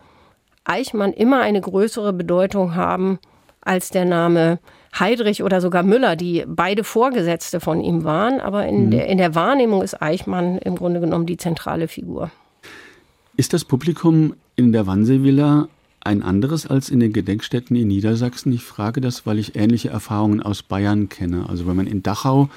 [0.63, 3.19] Eichmann immer eine größere Bedeutung haben
[3.61, 4.59] als der Name
[4.99, 8.39] Heidrich oder sogar Müller, die beide Vorgesetzte von ihm waren.
[8.39, 8.91] Aber in, mhm.
[8.91, 12.31] der, in der Wahrnehmung ist Eichmann im Grunde genommen die zentrale Figur.
[13.37, 15.67] Ist das Publikum in der Wannsee-Villa
[16.01, 18.53] ein anderes als in den Gedenkstätten in Niedersachsen?
[18.53, 21.49] Ich frage das, weil ich ähnliche Erfahrungen aus Bayern kenne.
[21.49, 22.49] Also wenn man in Dachau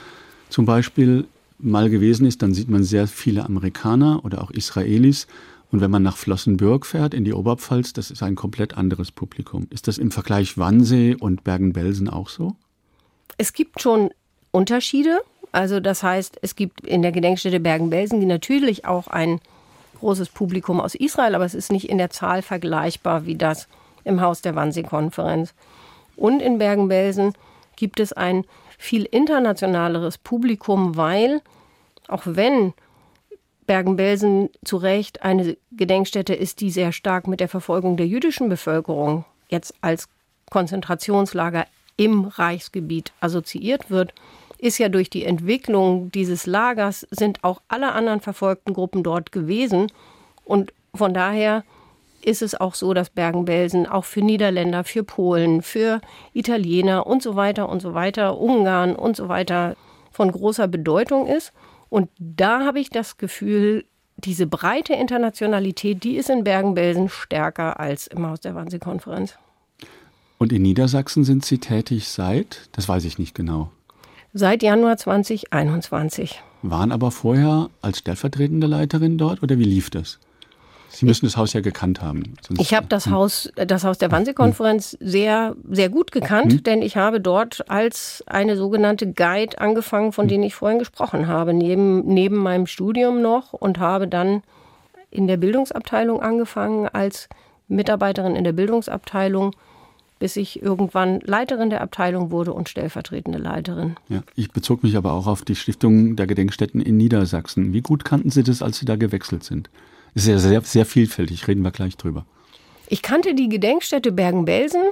[0.48, 1.27] zum Beispiel
[1.59, 5.27] mal gewesen ist, dann sieht man sehr viele Amerikaner oder auch Israelis
[5.70, 9.66] und wenn man nach Flossenbürg fährt, in die Oberpfalz, das ist ein komplett anderes Publikum.
[9.70, 12.57] Ist das im Vergleich Wannsee und Bergen-Belsen auch so?
[13.37, 14.11] Es gibt schon
[14.50, 15.20] Unterschiede.
[15.52, 19.40] Also das heißt, es gibt in der Gedenkstätte Bergen-Belsen natürlich auch ein
[19.98, 23.68] großes Publikum aus Israel, aber es ist nicht in der Zahl vergleichbar wie das
[24.04, 25.54] im Haus der Wannsee-Konferenz.
[26.16, 27.35] Und in Bergen-Belsen
[27.76, 28.44] gibt es ein
[28.78, 31.42] viel internationaleres Publikum, weil
[32.07, 32.72] auch wenn
[33.68, 39.24] Bergen-Belsen zu Recht eine Gedenkstätte ist, die sehr stark mit der Verfolgung der jüdischen Bevölkerung
[39.48, 40.09] jetzt als
[40.50, 44.14] Konzentrationslager im Reichsgebiet assoziiert wird,
[44.57, 49.92] ist ja durch die Entwicklung dieses Lagers sind auch alle anderen verfolgten Gruppen dort gewesen.
[50.44, 51.62] Und von daher
[52.22, 56.00] ist es auch so, dass Bergen-Belsen auch für Niederländer, für Polen, für
[56.33, 59.76] Italiener und so weiter und so weiter, Ungarn und so weiter
[60.11, 61.52] von großer Bedeutung ist.
[61.88, 63.85] Und da habe ich das Gefühl,
[64.16, 69.38] diese breite Internationalität, die ist in Bergen-Belsen stärker als im Haus der Wannsee-Konferenz.
[70.38, 73.70] Und in Niedersachsen sind Sie tätig seit, das weiß ich nicht genau.
[74.35, 76.42] Seit Januar 2021.
[76.62, 80.18] Waren aber vorher als stellvertretende Leiterin dort oder wie lief das?
[80.88, 82.35] Sie müssen das Haus ja gekannt haben.
[82.59, 83.12] Ich habe das hm.
[83.12, 86.62] Haus, das Haus der Wannsee-Konferenz sehr, sehr gut gekannt, hm.
[86.62, 90.29] denn ich habe dort als eine sogenannte Guide angefangen, von hm.
[90.29, 94.42] denen ich vorhin gesprochen habe, neben, neben meinem Studium noch und habe dann
[95.11, 97.29] in der Bildungsabteilung angefangen als
[97.68, 99.55] Mitarbeiterin in der Bildungsabteilung
[100.18, 103.96] bis ich irgendwann Leiterin der Abteilung wurde und stellvertretende Leiterin.
[104.09, 107.72] Ja, ich bezog mich aber auch auf die Stiftung der Gedenkstätten in Niedersachsen.
[107.72, 109.70] Wie gut kannten Sie das, als Sie da gewechselt sind?
[110.14, 112.24] Ist ja sehr, sehr vielfältig, reden wir gleich drüber.
[112.88, 114.82] Ich kannte die Gedenkstätte Bergen-Belsen,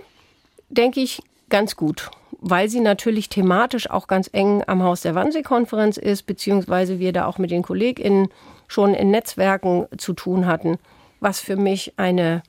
[0.69, 5.97] denke ich, ganz gut, weil sie natürlich thematisch auch ganz eng am Haus der Wannsee-Konferenz
[5.97, 8.29] ist, beziehungsweise wir da auch mit den KollegInnen
[8.69, 10.79] schon in Netzwerken zu tun hatten,
[11.21, 12.43] was für mich eine,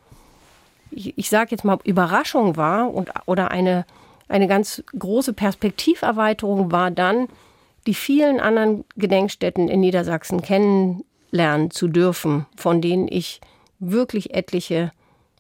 [0.92, 3.86] ich, ich sage jetzt mal, Überraschung war und, oder eine,
[4.28, 7.28] eine ganz große Perspektiverweiterung war dann,
[7.86, 13.42] die vielen anderen Gedenkstätten in Niedersachsen kennen lernen zu dürfen, von denen ich
[13.80, 14.92] wirklich etliche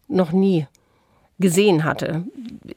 [0.08, 0.68] noch nie
[1.40, 2.24] gesehen hatte.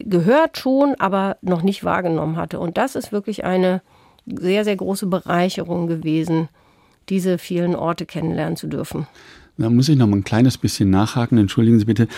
[0.00, 2.60] Gehört schon, aber noch nicht wahrgenommen hatte.
[2.60, 3.82] Und das ist wirklich eine
[4.26, 6.48] sehr, sehr große Bereicherung gewesen,
[7.08, 9.06] diese vielen Orte kennenlernen zu dürfen.
[9.56, 11.36] Da muss ich noch mal ein kleines bisschen nachhaken.
[11.36, 12.08] Entschuldigen Sie bitte.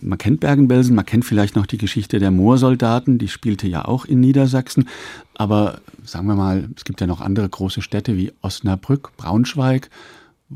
[0.00, 4.04] Man kennt Bergen-Belsen, man kennt vielleicht noch die Geschichte der Moorsoldaten, die spielte ja auch
[4.04, 4.88] in Niedersachsen.
[5.34, 9.90] Aber sagen wir mal, es gibt ja noch andere große Städte wie Osnabrück, Braunschweig,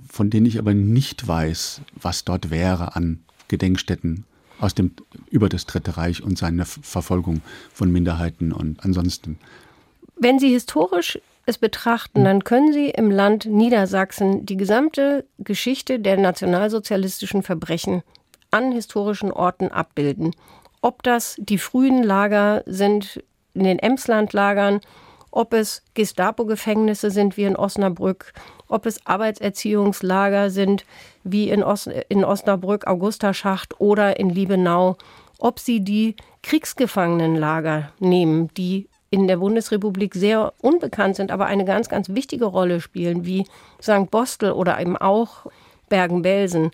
[0.09, 4.25] von denen ich aber nicht weiß, was dort wäre an Gedenkstätten
[4.61, 4.93] aus dem,
[5.31, 7.41] über das Dritte Reich und seine Verfolgung
[7.73, 9.39] von Minderheiten und ansonsten.
[10.17, 16.19] Wenn Sie historisch es betrachten, dann können Sie im Land Niedersachsen die gesamte Geschichte der
[16.19, 18.03] nationalsozialistischen Verbrechen
[18.51, 20.35] an historischen Orten abbilden.
[20.83, 23.23] Ob das die frühen Lager sind
[23.55, 24.81] in den Emslandlagern,
[25.31, 28.33] ob es Gestapo-Gefängnisse sind wie in Osnabrück,
[28.71, 30.85] ob es Arbeitserziehungslager sind
[31.25, 34.97] wie in, Os in Osnabrück, Augusterschacht oder in Liebenau,
[35.39, 41.89] ob sie die Kriegsgefangenenlager nehmen, die in der Bundesrepublik sehr unbekannt sind, aber eine ganz,
[41.89, 43.45] ganz wichtige Rolle spielen, wie
[43.83, 44.11] St.
[44.11, 45.47] Bostel oder eben auch
[45.89, 46.71] Bergen-Belsen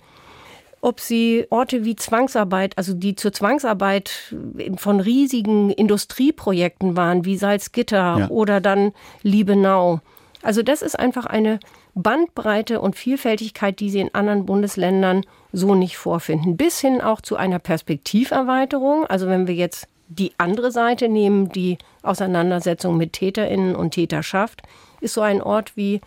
[0.86, 4.36] ob sie Orte wie Zwangsarbeit, also die zur Zwangsarbeit
[4.76, 8.28] von riesigen Industrieprojekten waren, wie Salzgitter ja.
[8.28, 10.00] oder dann Liebenau.
[10.42, 11.58] Also das ist einfach eine
[11.96, 16.56] Bandbreite und Vielfältigkeit, die sie in anderen Bundesländern so nicht vorfinden.
[16.56, 19.06] Bis hin auch zu einer Perspektiverweiterung.
[19.06, 24.62] Also wenn wir jetzt die andere Seite nehmen, die Auseinandersetzung mit Täterinnen und Täterschaft,
[25.00, 26.00] ist so ein Ort wie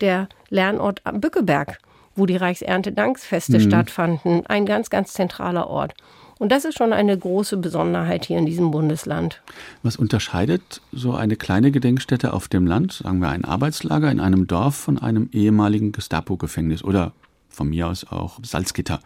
[0.00, 1.78] der Lernort am Bückeberg
[2.16, 3.62] wo die Reichserntedankfeste mhm.
[3.62, 4.46] stattfanden.
[4.46, 5.94] Ein ganz, ganz zentraler Ort.
[6.38, 9.40] Und das ist schon eine große Besonderheit hier in diesem Bundesland.
[9.82, 14.46] Was unterscheidet so eine kleine Gedenkstätte auf dem Land, sagen wir ein Arbeitslager in einem
[14.46, 17.12] Dorf, von einem ehemaligen Gestapo-Gefängnis oder
[17.48, 19.00] von mir aus auch Salzgitter?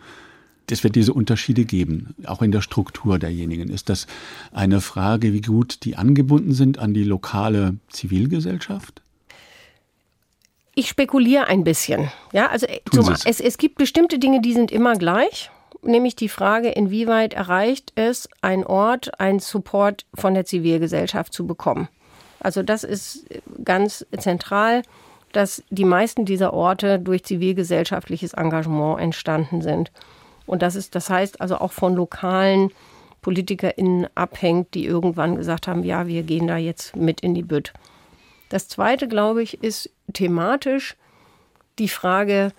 [0.70, 3.70] Es wird diese Unterschiede geben, auch in der Struktur derjenigen.
[3.70, 4.06] Ist das
[4.52, 9.00] eine Frage, wie gut die angebunden sind an die lokale Zivilgesellschaft?
[10.74, 12.10] Ich spekuliere ein bisschen.
[12.32, 15.50] Ja, also zum, es, es gibt bestimmte Dinge, die sind immer gleich.
[15.88, 21.88] Nämlich die Frage, inwieweit erreicht es ein Ort, einen Support von der Zivilgesellschaft zu bekommen.
[22.40, 23.26] Also das ist
[23.64, 24.82] ganz zentral,
[25.32, 29.90] dass die meisten dieser Orte durch zivilgesellschaftliches Engagement entstanden sind.
[30.44, 32.70] Und das ist, das heißt also auch von lokalen
[33.22, 37.72] PolitikerInnen abhängt, die irgendwann gesagt haben, ja, wir gehen da jetzt mit in die Bütt.
[38.50, 40.96] Das zweite, glaube ich, ist thematisch
[41.78, 42.52] die Frage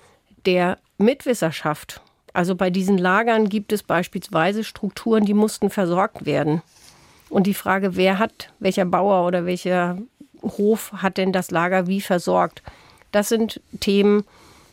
[0.48, 2.02] der Mitwisserschaft.
[2.34, 6.62] Also bei diesen Lagern gibt es beispielsweise Strukturen, die mussten versorgt werden.
[7.30, 9.98] Und die Frage, wer hat, welcher Bauer oder welcher
[10.42, 12.64] Hof hat denn das Lager wie versorgt?
[13.12, 14.24] Das sind Themen,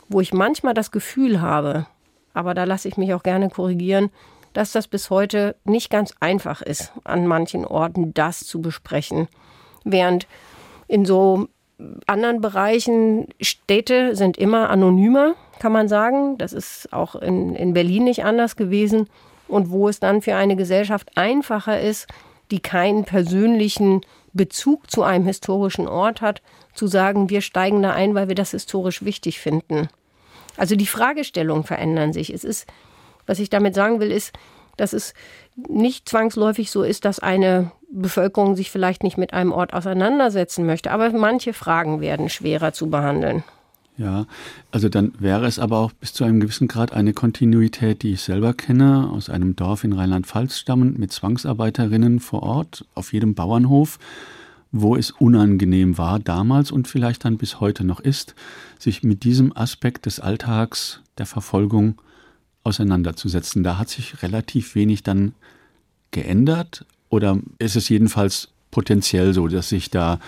[0.09, 1.85] wo ich manchmal das Gefühl habe,
[2.33, 4.09] aber da lasse ich mich auch gerne korrigieren,
[4.53, 9.27] dass das bis heute nicht ganz einfach ist, an manchen Orten das zu besprechen.
[9.83, 10.27] Während
[10.87, 11.47] in so
[12.07, 16.37] anderen Bereichen Städte sind immer anonymer, kann man sagen.
[16.37, 19.07] Das ist auch in, in Berlin nicht anders gewesen.
[19.47, 22.07] Und wo es dann für eine Gesellschaft einfacher ist,
[22.51, 24.01] die keinen persönlichen
[24.33, 26.41] Bezug zu einem historischen Ort hat,
[26.73, 29.89] zu sagen, wir steigen da ein, weil wir das historisch wichtig finden.
[30.57, 32.33] Also die Fragestellungen verändern sich.
[32.33, 32.67] Es ist,
[33.25, 34.33] was ich damit sagen will, ist,
[34.75, 35.13] dass es
[35.55, 40.91] nicht zwangsläufig so ist, dass eine Bevölkerung sich vielleicht nicht mit einem Ort auseinandersetzen möchte,
[40.91, 43.43] aber manche Fragen werden schwerer zu behandeln.
[43.97, 44.27] Ja,
[44.69, 48.21] also dann wäre es aber auch bis zu einem gewissen Grad eine Kontinuität, die ich
[48.21, 53.97] selber kenne, aus einem Dorf in Rheinland-Pfalz stammend, mit Zwangsarbeiterinnen vor Ort, auf jedem Bauernhof,
[54.71, 58.35] wo es unangenehm war damals und vielleicht dann bis heute noch ist,
[58.77, 61.99] sich mit diesem Aspekt des Alltags der Verfolgung
[62.63, 63.63] auseinanderzusetzen.
[63.63, 65.33] Da hat sich relativ wenig dann
[66.11, 70.19] geändert oder ist es jedenfalls potenziell so, dass sich da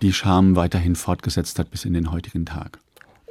[0.00, 2.78] die Scham weiterhin fortgesetzt hat bis in den heutigen Tag?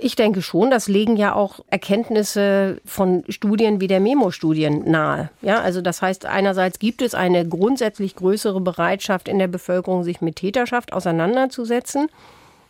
[0.01, 5.29] Ich denke schon, das legen ja auch Erkenntnisse von Studien wie der Memo-Studien nahe.
[5.41, 10.21] Ja, also das heißt, einerseits gibt es eine grundsätzlich größere Bereitschaft in der Bevölkerung, sich
[10.21, 12.07] mit Täterschaft auseinanderzusetzen.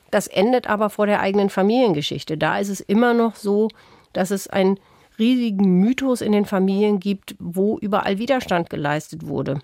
[0.10, 2.36] Das endet aber vor der eigenen Familiengeschichte.
[2.36, 3.68] Da ist es immer noch so,
[4.12, 4.80] dass es einen
[5.20, 9.62] riesigen Mythos in den Familien gibt, wo überall Widerstand geleistet wurde.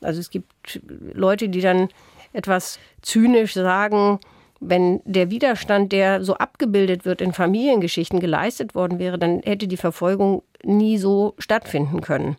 [0.00, 0.80] Also es gibt
[1.14, 1.88] Leute, die dann
[2.32, 4.20] etwas zynisch sagen,
[4.60, 9.76] wenn der Widerstand, der so abgebildet wird in Familiengeschichten, geleistet worden wäre, dann hätte die
[9.76, 12.36] Verfolgung nie so stattfinden können.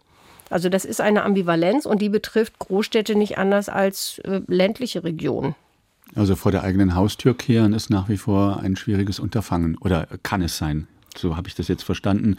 [0.50, 5.56] Also das ist eine Ambivalenz und die betrifft Großstädte nicht anders als äh, ländliche Regionen.
[6.16, 10.42] Also vor der eigenen Haustür kehren ist nach wie vor ein schwieriges Unterfangen oder kann
[10.42, 10.88] es sein?
[11.16, 12.38] So habe ich das jetzt verstanden.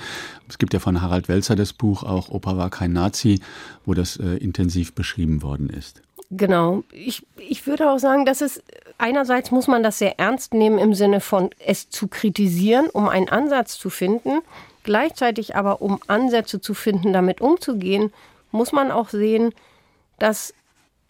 [0.48, 3.40] Es gibt ja von Harald Welzer das Buch auch Opa war kein Nazi,
[3.84, 6.02] wo das äh, intensiv beschrieben worden ist.
[6.30, 6.84] Genau.
[6.92, 8.62] Ich, ich würde auch sagen, dass es
[8.98, 13.28] einerseits muss man das sehr ernst nehmen im Sinne von es zu kritisieren, um einen
[13.28, 14.40] Ansatz zu finden.
[14.84, 18.12] Gleichzeitig aber, um Ansätze zu finden, damit umzugehen,
[18.52, 19.52] muss man auch sehen,
[20.18, 20.54] dass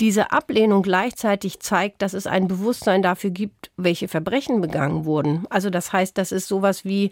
[0.01, 5.47] diese Ablehnung gleichzeitig zeigt, dass es ein Bewusstsein dafür gibt, welche Verbrechen begangen wurden.
[5.51, 7.11] Also das heißt, das ist sowas wie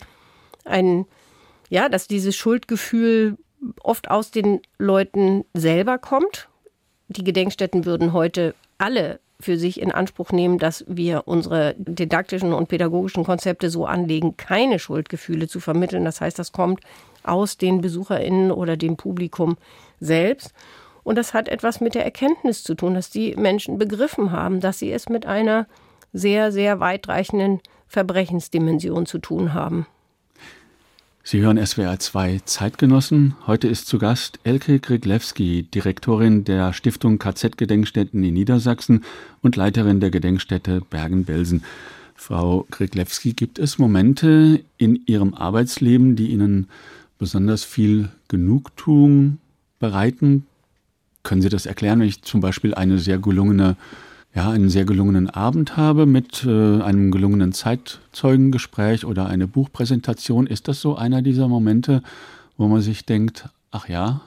[0.64, 1.04] ein,
[1.68, 3.36] ja, dass dieses Schuldgefühl
[3.82, 6.48] oft aus den Leuten selber kommt
[7.08, 12.68] die Gedenkstätten würden heute alle für sich in Anspruch nehmen, dass wir unsere didaktischen und
[12.68, 16.04] pädagogischen Konzepte so anlegen, keine Schuldgefühle zu vermitteln.
[16.04, 16.80] Das heißt, das kommt
[17.22, 19.56] aus den Besucherinnen oder dem Publikum
[20.00, 20.52] selbst.
[21.04, 24.80] Und das hat etwas mit der Erkenntnis zu tun, dass die Menschen begriffen haben, dass
[24.80, 25.66] sie es mit einer
[26.12, 29.86] sehr, sehr weitreichenden Verbrechensdimension zu tun haben.
[31.30, 33.34] Sie hören SWR 2 Zeitgenossen.
[33.46, 39.04] Heute ist zu Gast Elke Griglewski, Direktorin der Stiftung KZ-Gedenkstätten in Niedersachsen
[39.42, 41.64] und Leiterin der Gedenkstätte Bergen-Belsen.
[42.14, 46.66] Frau Griglewski, gibt es Momente in Ihrem Arbeitsleben, die Ihnen
[47.18, 49.36] besonders viel Genugtuung
[49.80, 50.46] bereiten?
[51.24, 53.76] Können Sie das erklären, wenn ich zum Beispiel eine sehr gelungene
[54.34, 60.46] ja, einen sehr gelungenen Abend habe mit äh, einem gelungenen Zeitzeugengespräch oder eine Buchpräsentation.
[60.46, 62.02] Ist das so einer dieser Momente,
[62.56, 64.20] wo man sich denkt, ach ja?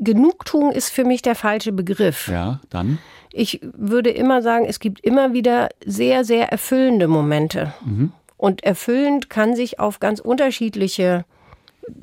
[0.00, 2.28] Genugtuung ist für mich der falsche Begriff.
[2.28, 2.98] Ja, dann?
[3.32, 7.74] Ich würde immer sagen, es gibt immer wieder sehr, sehr erfüllende Momente.
[7.84, 8.12] Mhm.
[8.36, 11.24] Und erfüllend kann sich auf ganz unterschiedliche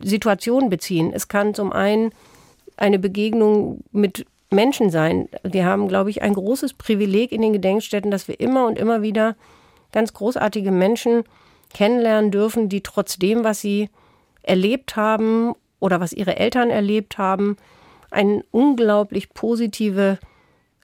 [0.04, 1.12] Situationen beziehen.
[1.14, 2.12] Es kann zum einen
[2.78, 5.28] eine Begegnung mit Menschen sein.
[5.44, 9.02] Wir haben, glaube ich, ein großes Privileg in den Gedenkstätten, dass wir immer und immer
[9.02, 9.36] wieder
[9.92, 11.24] ganz großartige Menschen
[11.74, 13.90] kennenlernen dürfen, die trotzdem, was sie
[14.44, 17.58] erlebt haben oder was ihre Eltern erlebt haben,
[18.12, 20.20] eine unglaublich positive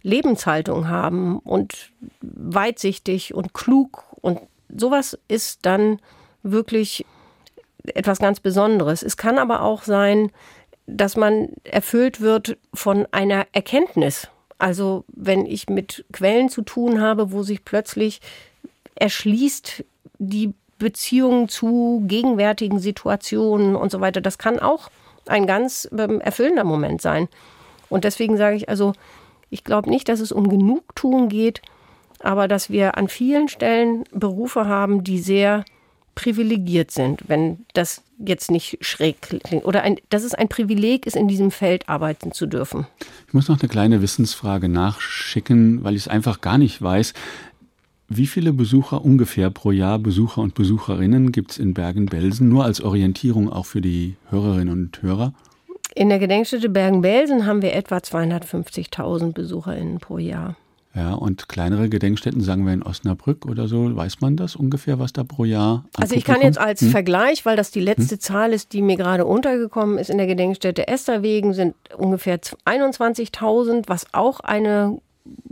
[0.01, 4.03] Lebenshaltung haben und weitsichtig und klug.
[4.21, 5.99] Und sowas ist dann
[6.43, 7.05] wirklich
[7.85, 9.03] etwas ganz Besonderes.
[9.03, 10.31] Es kann aber auch sein,
[10.87, 14.29] dass man erfüllt wird von einer Erkenntnis.
[14.57, 18.21] Also wenn ich mit Quellen zu tun habe, wo sich plötzlich
[18.95, 19.83] erschließt
[20.19, 24.89] die Beziehung zu gegenwärtigen Situationen und so weiter, das kann auch
[25.27, 27.27] ein ganz ähm, erfüllender Moment sein.
[27.89, 28.93] Und deswegen sage ich also,
[29.49, 31.61] ich glaube nicht, dass es um Genugtuung geht,
[32.19, 35.65] aber dass wir an vielen Stellen Berufe haben, die sehr
[36.15, 39.65] privilegiert sind, wenn das jetzt nicht schräg klingt.
[39.65, 42.85] Oder ein, dass es ein Privileg ist, in diesem Feld arbeiten zu dürfen.
[43.27, 47.13] Ich muss noch eine kleine Wissensfrage nachschicken, weil ich es einfach gar nicht weiß.
[48.09, 52.49] Wie viele Besucher ungefähr pro Jahr, Besucher und Besucherinnen gibt es in Bergen-Belsen?
[52.49, 55.33] Nur als Orientierung auch für die Hörerinnen und Hörer?
[55.95, 60.57] In der Gedenkstätte Bergen-Belsen haben wir etwa 250.000 BesucherInnen pro Jahr.
[60.93, 65.13] Ja, und kleinere Gedenkstätten, sagen wir in Osnabrück oder so, weiß man das ungefähr, was
[65.13, 66.89] da pro Jahr Also ich kann jetzt als hm?
[66.89, 68.19] Vergleich, weil das die letzte hm?
[68.19, 74.13] Zahl ist, die mir gerade untergekommen ist, in der Gedenkstätte Esterwegen sind ungefähr 21.000, was
[74.13, 74.99] auch eine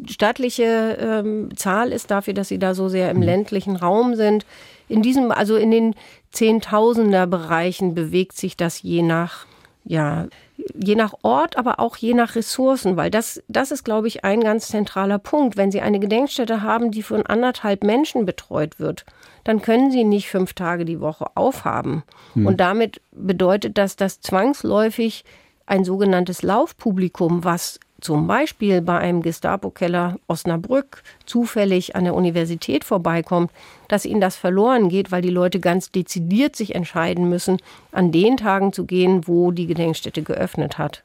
[0.08, 3.24] stattliche ähm, Zahl ist dafür, dass sie da so sehr im mhm.
[3.24, 4.46] ländlichen Raum sind.
[4.90, 5.96] In diesem, also in den
[6.32, 9.46] Zehntausender Bereichen bewegt sich das je nach,
[9.84, 10.28] ja,
[10.76, 14.42] je nach Ort, aber auch je nach Ressourcen, weil das, das ist, glaube ich, ein
[14.42, 15.58] ganz zentraler Punkt.
[15.58, 19.06] Wenn Sie eine Gedenkstätte haben, die von anderthalb Menschen betreut wird,
[19.44, 22.04] dann können Sie nicht fünf Tage die Woche aufhaben.
[22.34, 22.46] Hm.
[22.46, 25.24] Und damit bedeutet das, dass zwangsläufig
[25.66, 33.52] ein sogenanntes Laufpublikum, was zum Beispiel bei einem Gestapo-Keller Osnabrück zufällig an der Universität vorbeikommt,
[33.88, 37.58] dass ihnen das verloren geht, weil die Leute ganz dezidiert sich entscheiden müssen,
[37.92, 41.04] an den Tagen zu gehen, wo die Gedenkstätte geöffnet hat.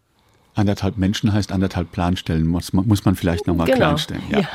[0.56, 3.78] Anderthalb Menschen heißt anderthalb Planstellen, muss man, muss man vielleicht nochmal genau.
[3.78, 4.22] klarstellen.
[4.30, 4.40] Ja.
[4.40, 4.48] ja.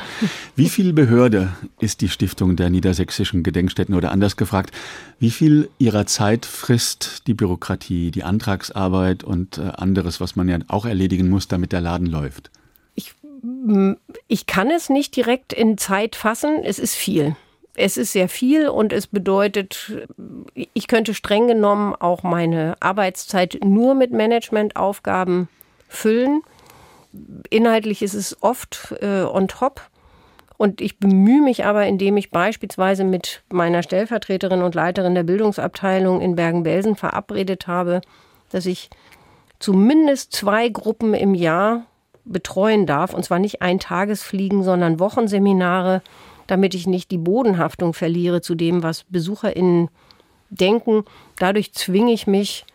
[0.56, 4.74] Wie viel Behörde ist die Stiftung der niedersächsischen Gedenkstätten oder anders gefragt,
[5.18, 10.58] wie viel ihrer Zeit frisst die Bürokratie, die Antragsarbeit und äh, anderes, was man ja
[10.68, 12.50] auch erledigen muss, damit der Laden läuft?
[12.94, 13.14] Ich,
[14.26, 17.36] ich kann es nicht direkt in Zeit fassen, es ist viel.
[17.74, 19.92] Es ist sehr viel und es bedeutet,
[20.54, 25.48] ich könnte streng genommen auch meine Arbeitszeit nur mit Managementaufgaben
[25.90, 26.42] füllen.
[27.50, 29.82] Inhaltlich ist es oft äh, on top.
[30.56, 36.20] Und ich bemühe mich aber, indem ich beispielsweise mit meiner Stellvertreterin und Leiterin der Bildungsabteilung
[36.20, 38.02] in Bergen-Belsen verabredet habe,
[38.50, 38.90] dass ich
[39.58, 41.86] zumindest zwei Gruppen im Jahr
[42.24, 43.14] betreuen darf.
[43.14, 46.02] Und zwar nicht ein Tagesfliegen, sondern Wochenseminare,
[46.46, 49.88] damit ich nicht die Bodenhaftung verliere zu dem, was BesucherInnen
[50.50, 51.04] denken.
[51.38, 52.66] Dadurch zwinge ich mich,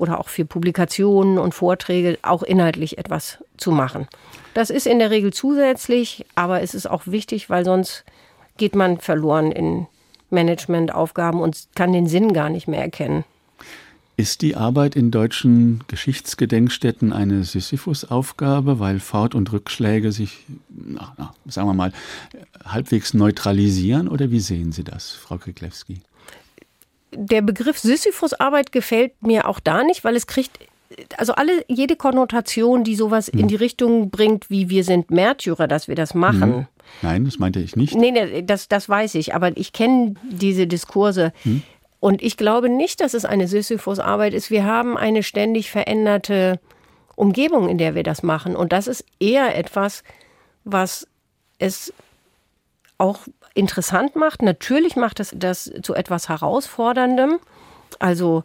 [0.00, 4.08] oder auch für Publikationen und Vorträge auch inhaltlich etwas zu machen.
[4.54, 8.04] Das ist in der Regel zusätzlich, aber es ist auch wichtig, weil sonst
[8.56, 9.86] geht man verloren in
[10.30, 13.24] Managementaufgaben und kann den Sinn gar nicht mehr erkennen.
[14.16, 21.34] Ist die Arbeit in deutschen Geschichtsgedenkstätten eine Sisyphus-Aufgabe, weil Fort- und Rückschläge sich, na, na,
[21.46, 21.92] sagen wir mal,
[22.64, 24.08] halbwegs neutralisieren?
[24.08, 26.00] Oder wie sehen Sie das, Frau Kriklewski?
[27.12, 30.58] Der Begriff Sisyphus-Arbeit gefällt mir auch da nicht, weil es kriegt
[31.16, 33.48] also alle, jede Konnotation, die sowas in hm.
[33.48, 36.54] die Richtung bringt, wie wir sind Märtyrer, dass wir das machen.
[36.54, 36.66] Hm.
[37.02, 37.94] Nein, das meinte ich nicht.
[37.94, 41.32] Nee, nee das, das weiß ich, aber ich kenne diese Diskurse.
[41.44, 41.62] Hm.
[42.00, 44.50] Und ich glaube nicht, dass es eine Sisyphus-Arbeit ist.
[44.50, 46.58] Wir haben eine ständig veränderte
[47.14, 48.56] Umgebung, in der wir das machen.
[48.56, 50.02] Und das ist eher etwas,
[50.64, 51.06] was
[51.58, 51.92] es
[52.98, 53.20] auch
[53.54, 54.42] interessant macht.
[54.42, 57.38] Natürlich macht es das zu etwas Herausforderndem.
[57.98, 58.42] Also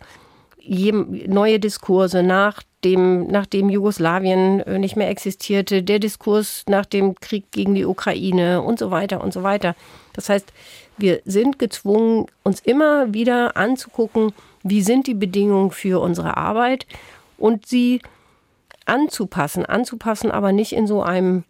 [0.67, 7.51] neue Diskurse nach dem, nachdem Jugoslawien äh, nicht mehr existierte, der Diskurs nach dem Krieg
[7.51, 9.75] gegen die Ukraine und so weiter und so weiter.
[10.13, 10.51] Das heißt,
[10.97, 14.33] wir sind gezwungen, uns immer wieder anzugucken,
[14.63, 16.87] wie sind die Bedingungen für unsere Arbeit
[17.37, 18.01] und sie
[18.85, 19.65] anzupassen.
[19.65, 21.43] Anzupassen, aber nicht in so einem,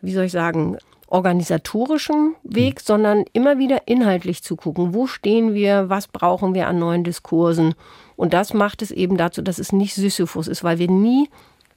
[0.00, 0.78] wie soll ich sagen,
[1.14, 2.82] organisatorischen Weg, mhm.
[2.84, 7.74] sondern immer wieder inhaltlich zu gucken, wo stehen wir, was brauchen wir an neuen Diskursen.
[8.16, 11.30] Und das macht es eben dazu, dass es nicht Sisyphus ist, weil wir nie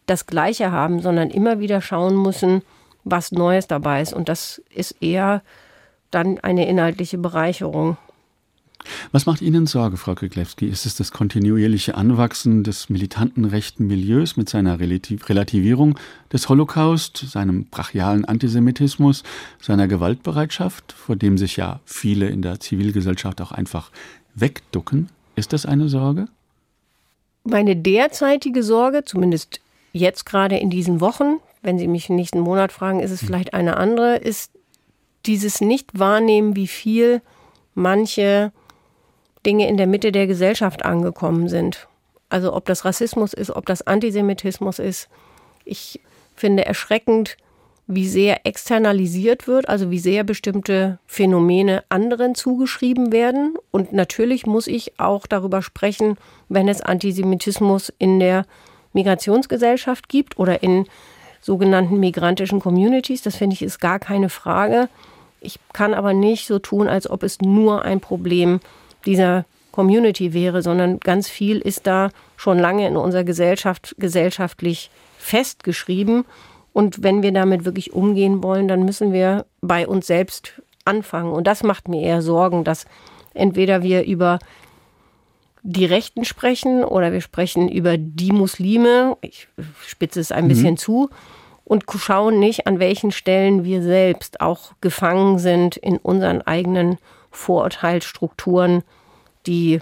[0.08, 2.64] das Gleiche haben, sondern immer wieder schauen müssen,
[3.04, 4.14] was Neues dabei ist.
[4.14, 5.44] Und das ist eher
[6.10, 7.98] dann eine inhaltliche Bereicherung.
[9.12, 10.68] Was macht Ihnen Sorge, Frau Kriklewski?
[10.68, 15.98] Ist es das kontinuierliche Anwachsen des militanten rechten Milieus mit seiner Relativierung
[16.32, 19.24] des Holocaust, seinem brachialen Antisemitismus,
[19.62, 23.92] seiner Gewaltbereitschaft, vor dem sich ja viele in der Zivilgesellschaft auch einfach
[24.36, 25.10] wegducken?
[25.36, 26.28] Ist das eine Sorge?
[27.44, 29.62] Meine derzeitige Sorge, zumindest
[29.94, 33.28] jetzt gerade in diesen Wochen, wenn Sie mich nächsten Monat fragen, ist es hm.
[33.28, 34.52] vielleicht eine andere, ist
[35.26, 37.22] dieses Nicht-Wahrnehmen, wie viel
[37.76, 38.52] manche
[39.46, 41.88] Dinge in der Mitte der Gesellschaft angekommen sind.
[42.30, 45.08] Also ob das Rassismus ist, ob das Antisemitismus ist.
[45.64, 46.02] Ich
[46.36, 47.38] finde erschreckend,
[47.88, 53.56] wie sehr externalisiert wird, also wie sehr bestimmte Phänomene anderen zugeschrieben werden.
[53.72, 56.18] Und natürlich muss ich auch darüber sprechen,
[56.50, 58.46] wenn es Antisemitismus in der
[58.92, 60.86] Migrationsgesellschaft gibt oder in
[61.40, 63.22] sogenannten migrantischen Communities.
[63.22, 64.90] Das finde ich ist gar keine Frage.
[65.40, 68.60] Ich kann aber nicht so tun, als ob es nur ein Problem
[69.06, 76.26] dieser Community wäre, sondern ganz viel ist da schon lange in unserer Gesellschaft gesellschaftlich festgeschrieben.
[76.74, 81.32] Und wenn wir damit wirklich umgehen wollen, dann müssen wir bei uns selbst anfangen.
[81.32, 82.86] Und das macht mir eher Sorgen, dass
[83.34, 84.40] entweder wir über
[85.64, 89.48] die Rechten sprechen oder wir sprechen über die Muslime, ich
[89.86, 90.50] spitze es ein mhm.
[90.50, 91.10] bisschen zu,
[91.66, 96.98] und schauen nicht, an welchen Stellen wir selbst auch gefangen sind in unseren eigenen
[97.38, 98.84] Vorurteilsstrukturen,
[99.46, 99.80] die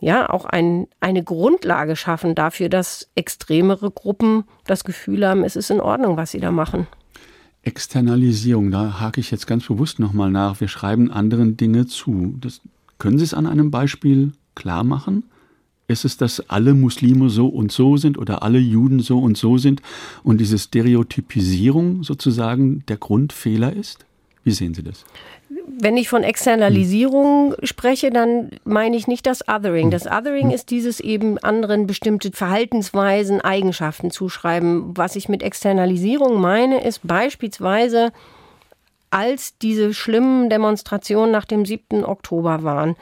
[0.00, 5.70] ja auch ein, eine Grundlage schaffen dafür, dass extremere Gruppen das Gefühl haben, es ist
[5.70, 6.86] in Ordnung, was sie da machen.
[7.62, 10.60] Externalisierung, da hake ich jetzt ganz bewusst nochmal nach.
[10.60, 12.36] Wir schreiben anderen Dinge zu.
[12.40, 12.60] Das,
[12.98, 15.24] können Sie es an einem Beispiel klar machen?
[15.88, 19.58] Ist es, dass alle Muslime so und so sind oder alle Juden so und so
[19.58, 19.82] sind
[20.24, 24.04] und diese Stereotypisierung sozusagen der Grundfehler ist?
[24.46, 25.04] Wie sehen Sie das?
[25.66, 27.66] Wenn ich von Externalisierung hm.
[27.66, 29.90] spreche, dann meine ich nicht das Othering.
[29.90, 30.54] Das Othering hm.
[30.54, 34.96] ist dieses eben anderen bestimmte Verhaltensweisen, Eigenschaften zuschreiben.
[34.96, 38.12] Was ich mit Externalisierung meine, ist beispielsweise,
[39.10, 42.04] als diese schlimmen Demonstrationen nach dem 7.
[42.04, 42.94] Oktober waren,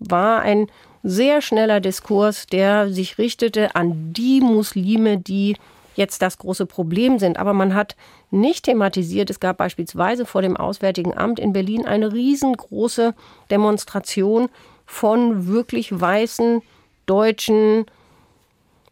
[0.00, 0.66] war ein
[1.02, 5.56] sehr schneller Diskurs, der sich richtete an die Muslime, die
[5.96, 7.38] jetzt das große Problem sind.
[7.38, 7.96] Aber man hat
[8.30, 13.14] nicht thematisiert, es gab beispielsweise vor dem Auswärtigen Amt in Berlin eine riesengroße
[13.50, 14.48] Demonstration
[14.86, 16.62] von wirklich weißen,
[17.06, 17.86] deutschen,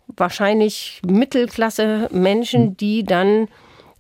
[0.08, 3.48] wahrscheinlich Mittelklasse Menschen, die dann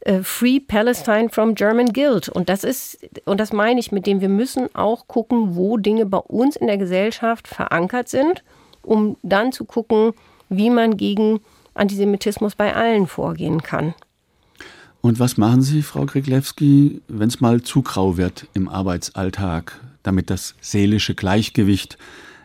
[0.00, 2.28] äh, Free Palestine from German Guild.
[2.28, 6.06] Und das ist, und das meine ich mit dem, wir müssen auch gucken, wo Dinge
[6.06, 8.42] bei uns in der Gesellschaft verankert sind,
[8.82, 10.12] um dann zu gucken,
[10.48, 11.40] wie man gegen
[11.74, 13.94] Antisemitismus bei allen vorgehen kann.
[15.00, 20.28] Und was machen Sie, Frau Griglewski, wenn es mal zu grau wird im Arbeitsalltag, damit
[20.28, 21.98] das seelische Gleichgewicht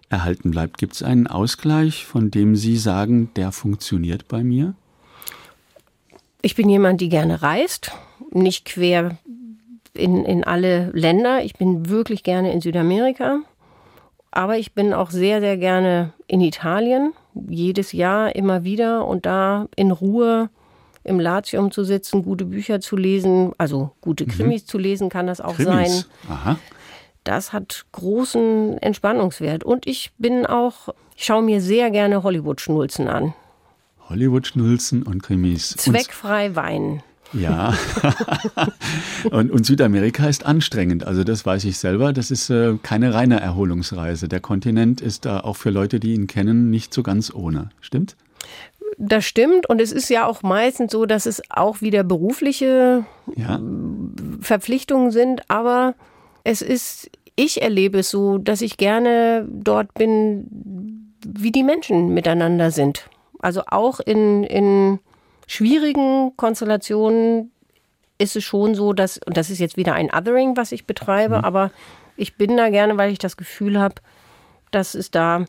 [0.10, 0.78] erhalten bleibt?
[0.78, 4.76] Gibt es einen Ausgleich, von dem Sie sagen, der funktioniert bei mir?
[6.42, 7.92] Ich bin jemand, die gerne reist,
[8.32, 9.18] nicht quer
[9.94, 11.44] in, in alle Länder.
[11.44, 13.40] Ich bin wirklich gerne in Südamerika.
[14.30, 19.68] Aber ich bin auch sehr, sehr gerne in Italien, jedes Jahr immer wieder und da
[19.76, 20.50] in Ruhe
[21.04, 24.30] im Latium zu sitzen, gute Bücher zu lesen, also gute mhm.
[24.30, 24.68] Krimis mhm.
[24.68, 26.02] zu lesen kann das auch Krimis.
[26.02, 26.04] sein.
[26.30, 26.60] Aha.
[27.24, 29.64] Das hat großen Entspannungswert.
[29.64, 33.34] Und ich bin auch, ich schaue mir sehr gerne Hollywood-Schnulzen an.
[34.10, 35.76] Hollywood-Schnulzen und Krimis.
[35.78, 37.02] Zweckfrei weinen.
[37.32, 37.74] Ja.
[39.32, 41.06] und, und, Südamerika ist anstrengend.
[41.06, 42.14] Also das weiß ich selber.
[42.14, 44.28] Das ist äh, keine reine Erholungsreise.
[44.28, 47.70] Der Kontinent ist da auch für Leute, die ihn kennen, nicht so ganz ohne.
[47.82, 48.16] Stimmt?
[48.98, 49.68] Das stimmt.
[49.70, 53.60] Und es ist ja auch meistens so, dass es auch wieder berufliche ja.
[54.42, 55.50] Verpflichtungen sind.
[55.50, 55.96] Aber
[56.44, 62.72] es ist, ich erlebe es so, dass ich gerne dort bin, wie die Menschen miteinander
[62.72, 63.10] sind.
[63.40, 65.00] Also auch in, in
[65.48, 67.52] schwierigen Konstellationen
[68.18, 71.40] ist es schon so, dass, und das ist jetzt wieder ein Othering, was ich betreibe,
[71.40, 71.46] mhm.
[71.46, 71.72] aber
[72.16, 73.96] ich bin da gerne, weil ich das Gefühl habe,
[74.72, 75.46] dass es da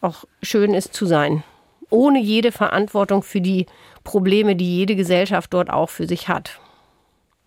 [0.00, 1.42] auch schön ist zu sein.
[1.90, 3.66] Ohne jede Verantwortung für die
[4.04, 6.60] Probleme, die jede Gesellschaft dort auch für sich hat.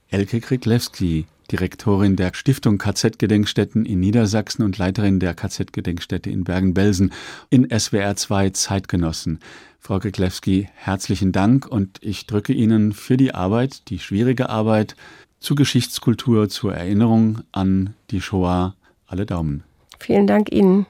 [0.10, 7.12] Elke Kriglewski, Direktorin der Stiftung KZ-Gedenkstätten in Niedersachsen und Leiterin der KZ-Gedenkstätte in Bergen-Belsen
[7.50, 9.40] in SWR 2 Zeitgenossen.
[9.80, 14.96] Frau Geklewski, herzlichen Dank und ich drücke Ihnen für die Arbeit, die schwierige Arbeit
[15.40, 18.76] zur Geschichtskultur, zur Erinnerung an die Shoah
[19.08, 19.64] alle Daumen.
[20.00, 20.86] Vielen Dank Ihnen.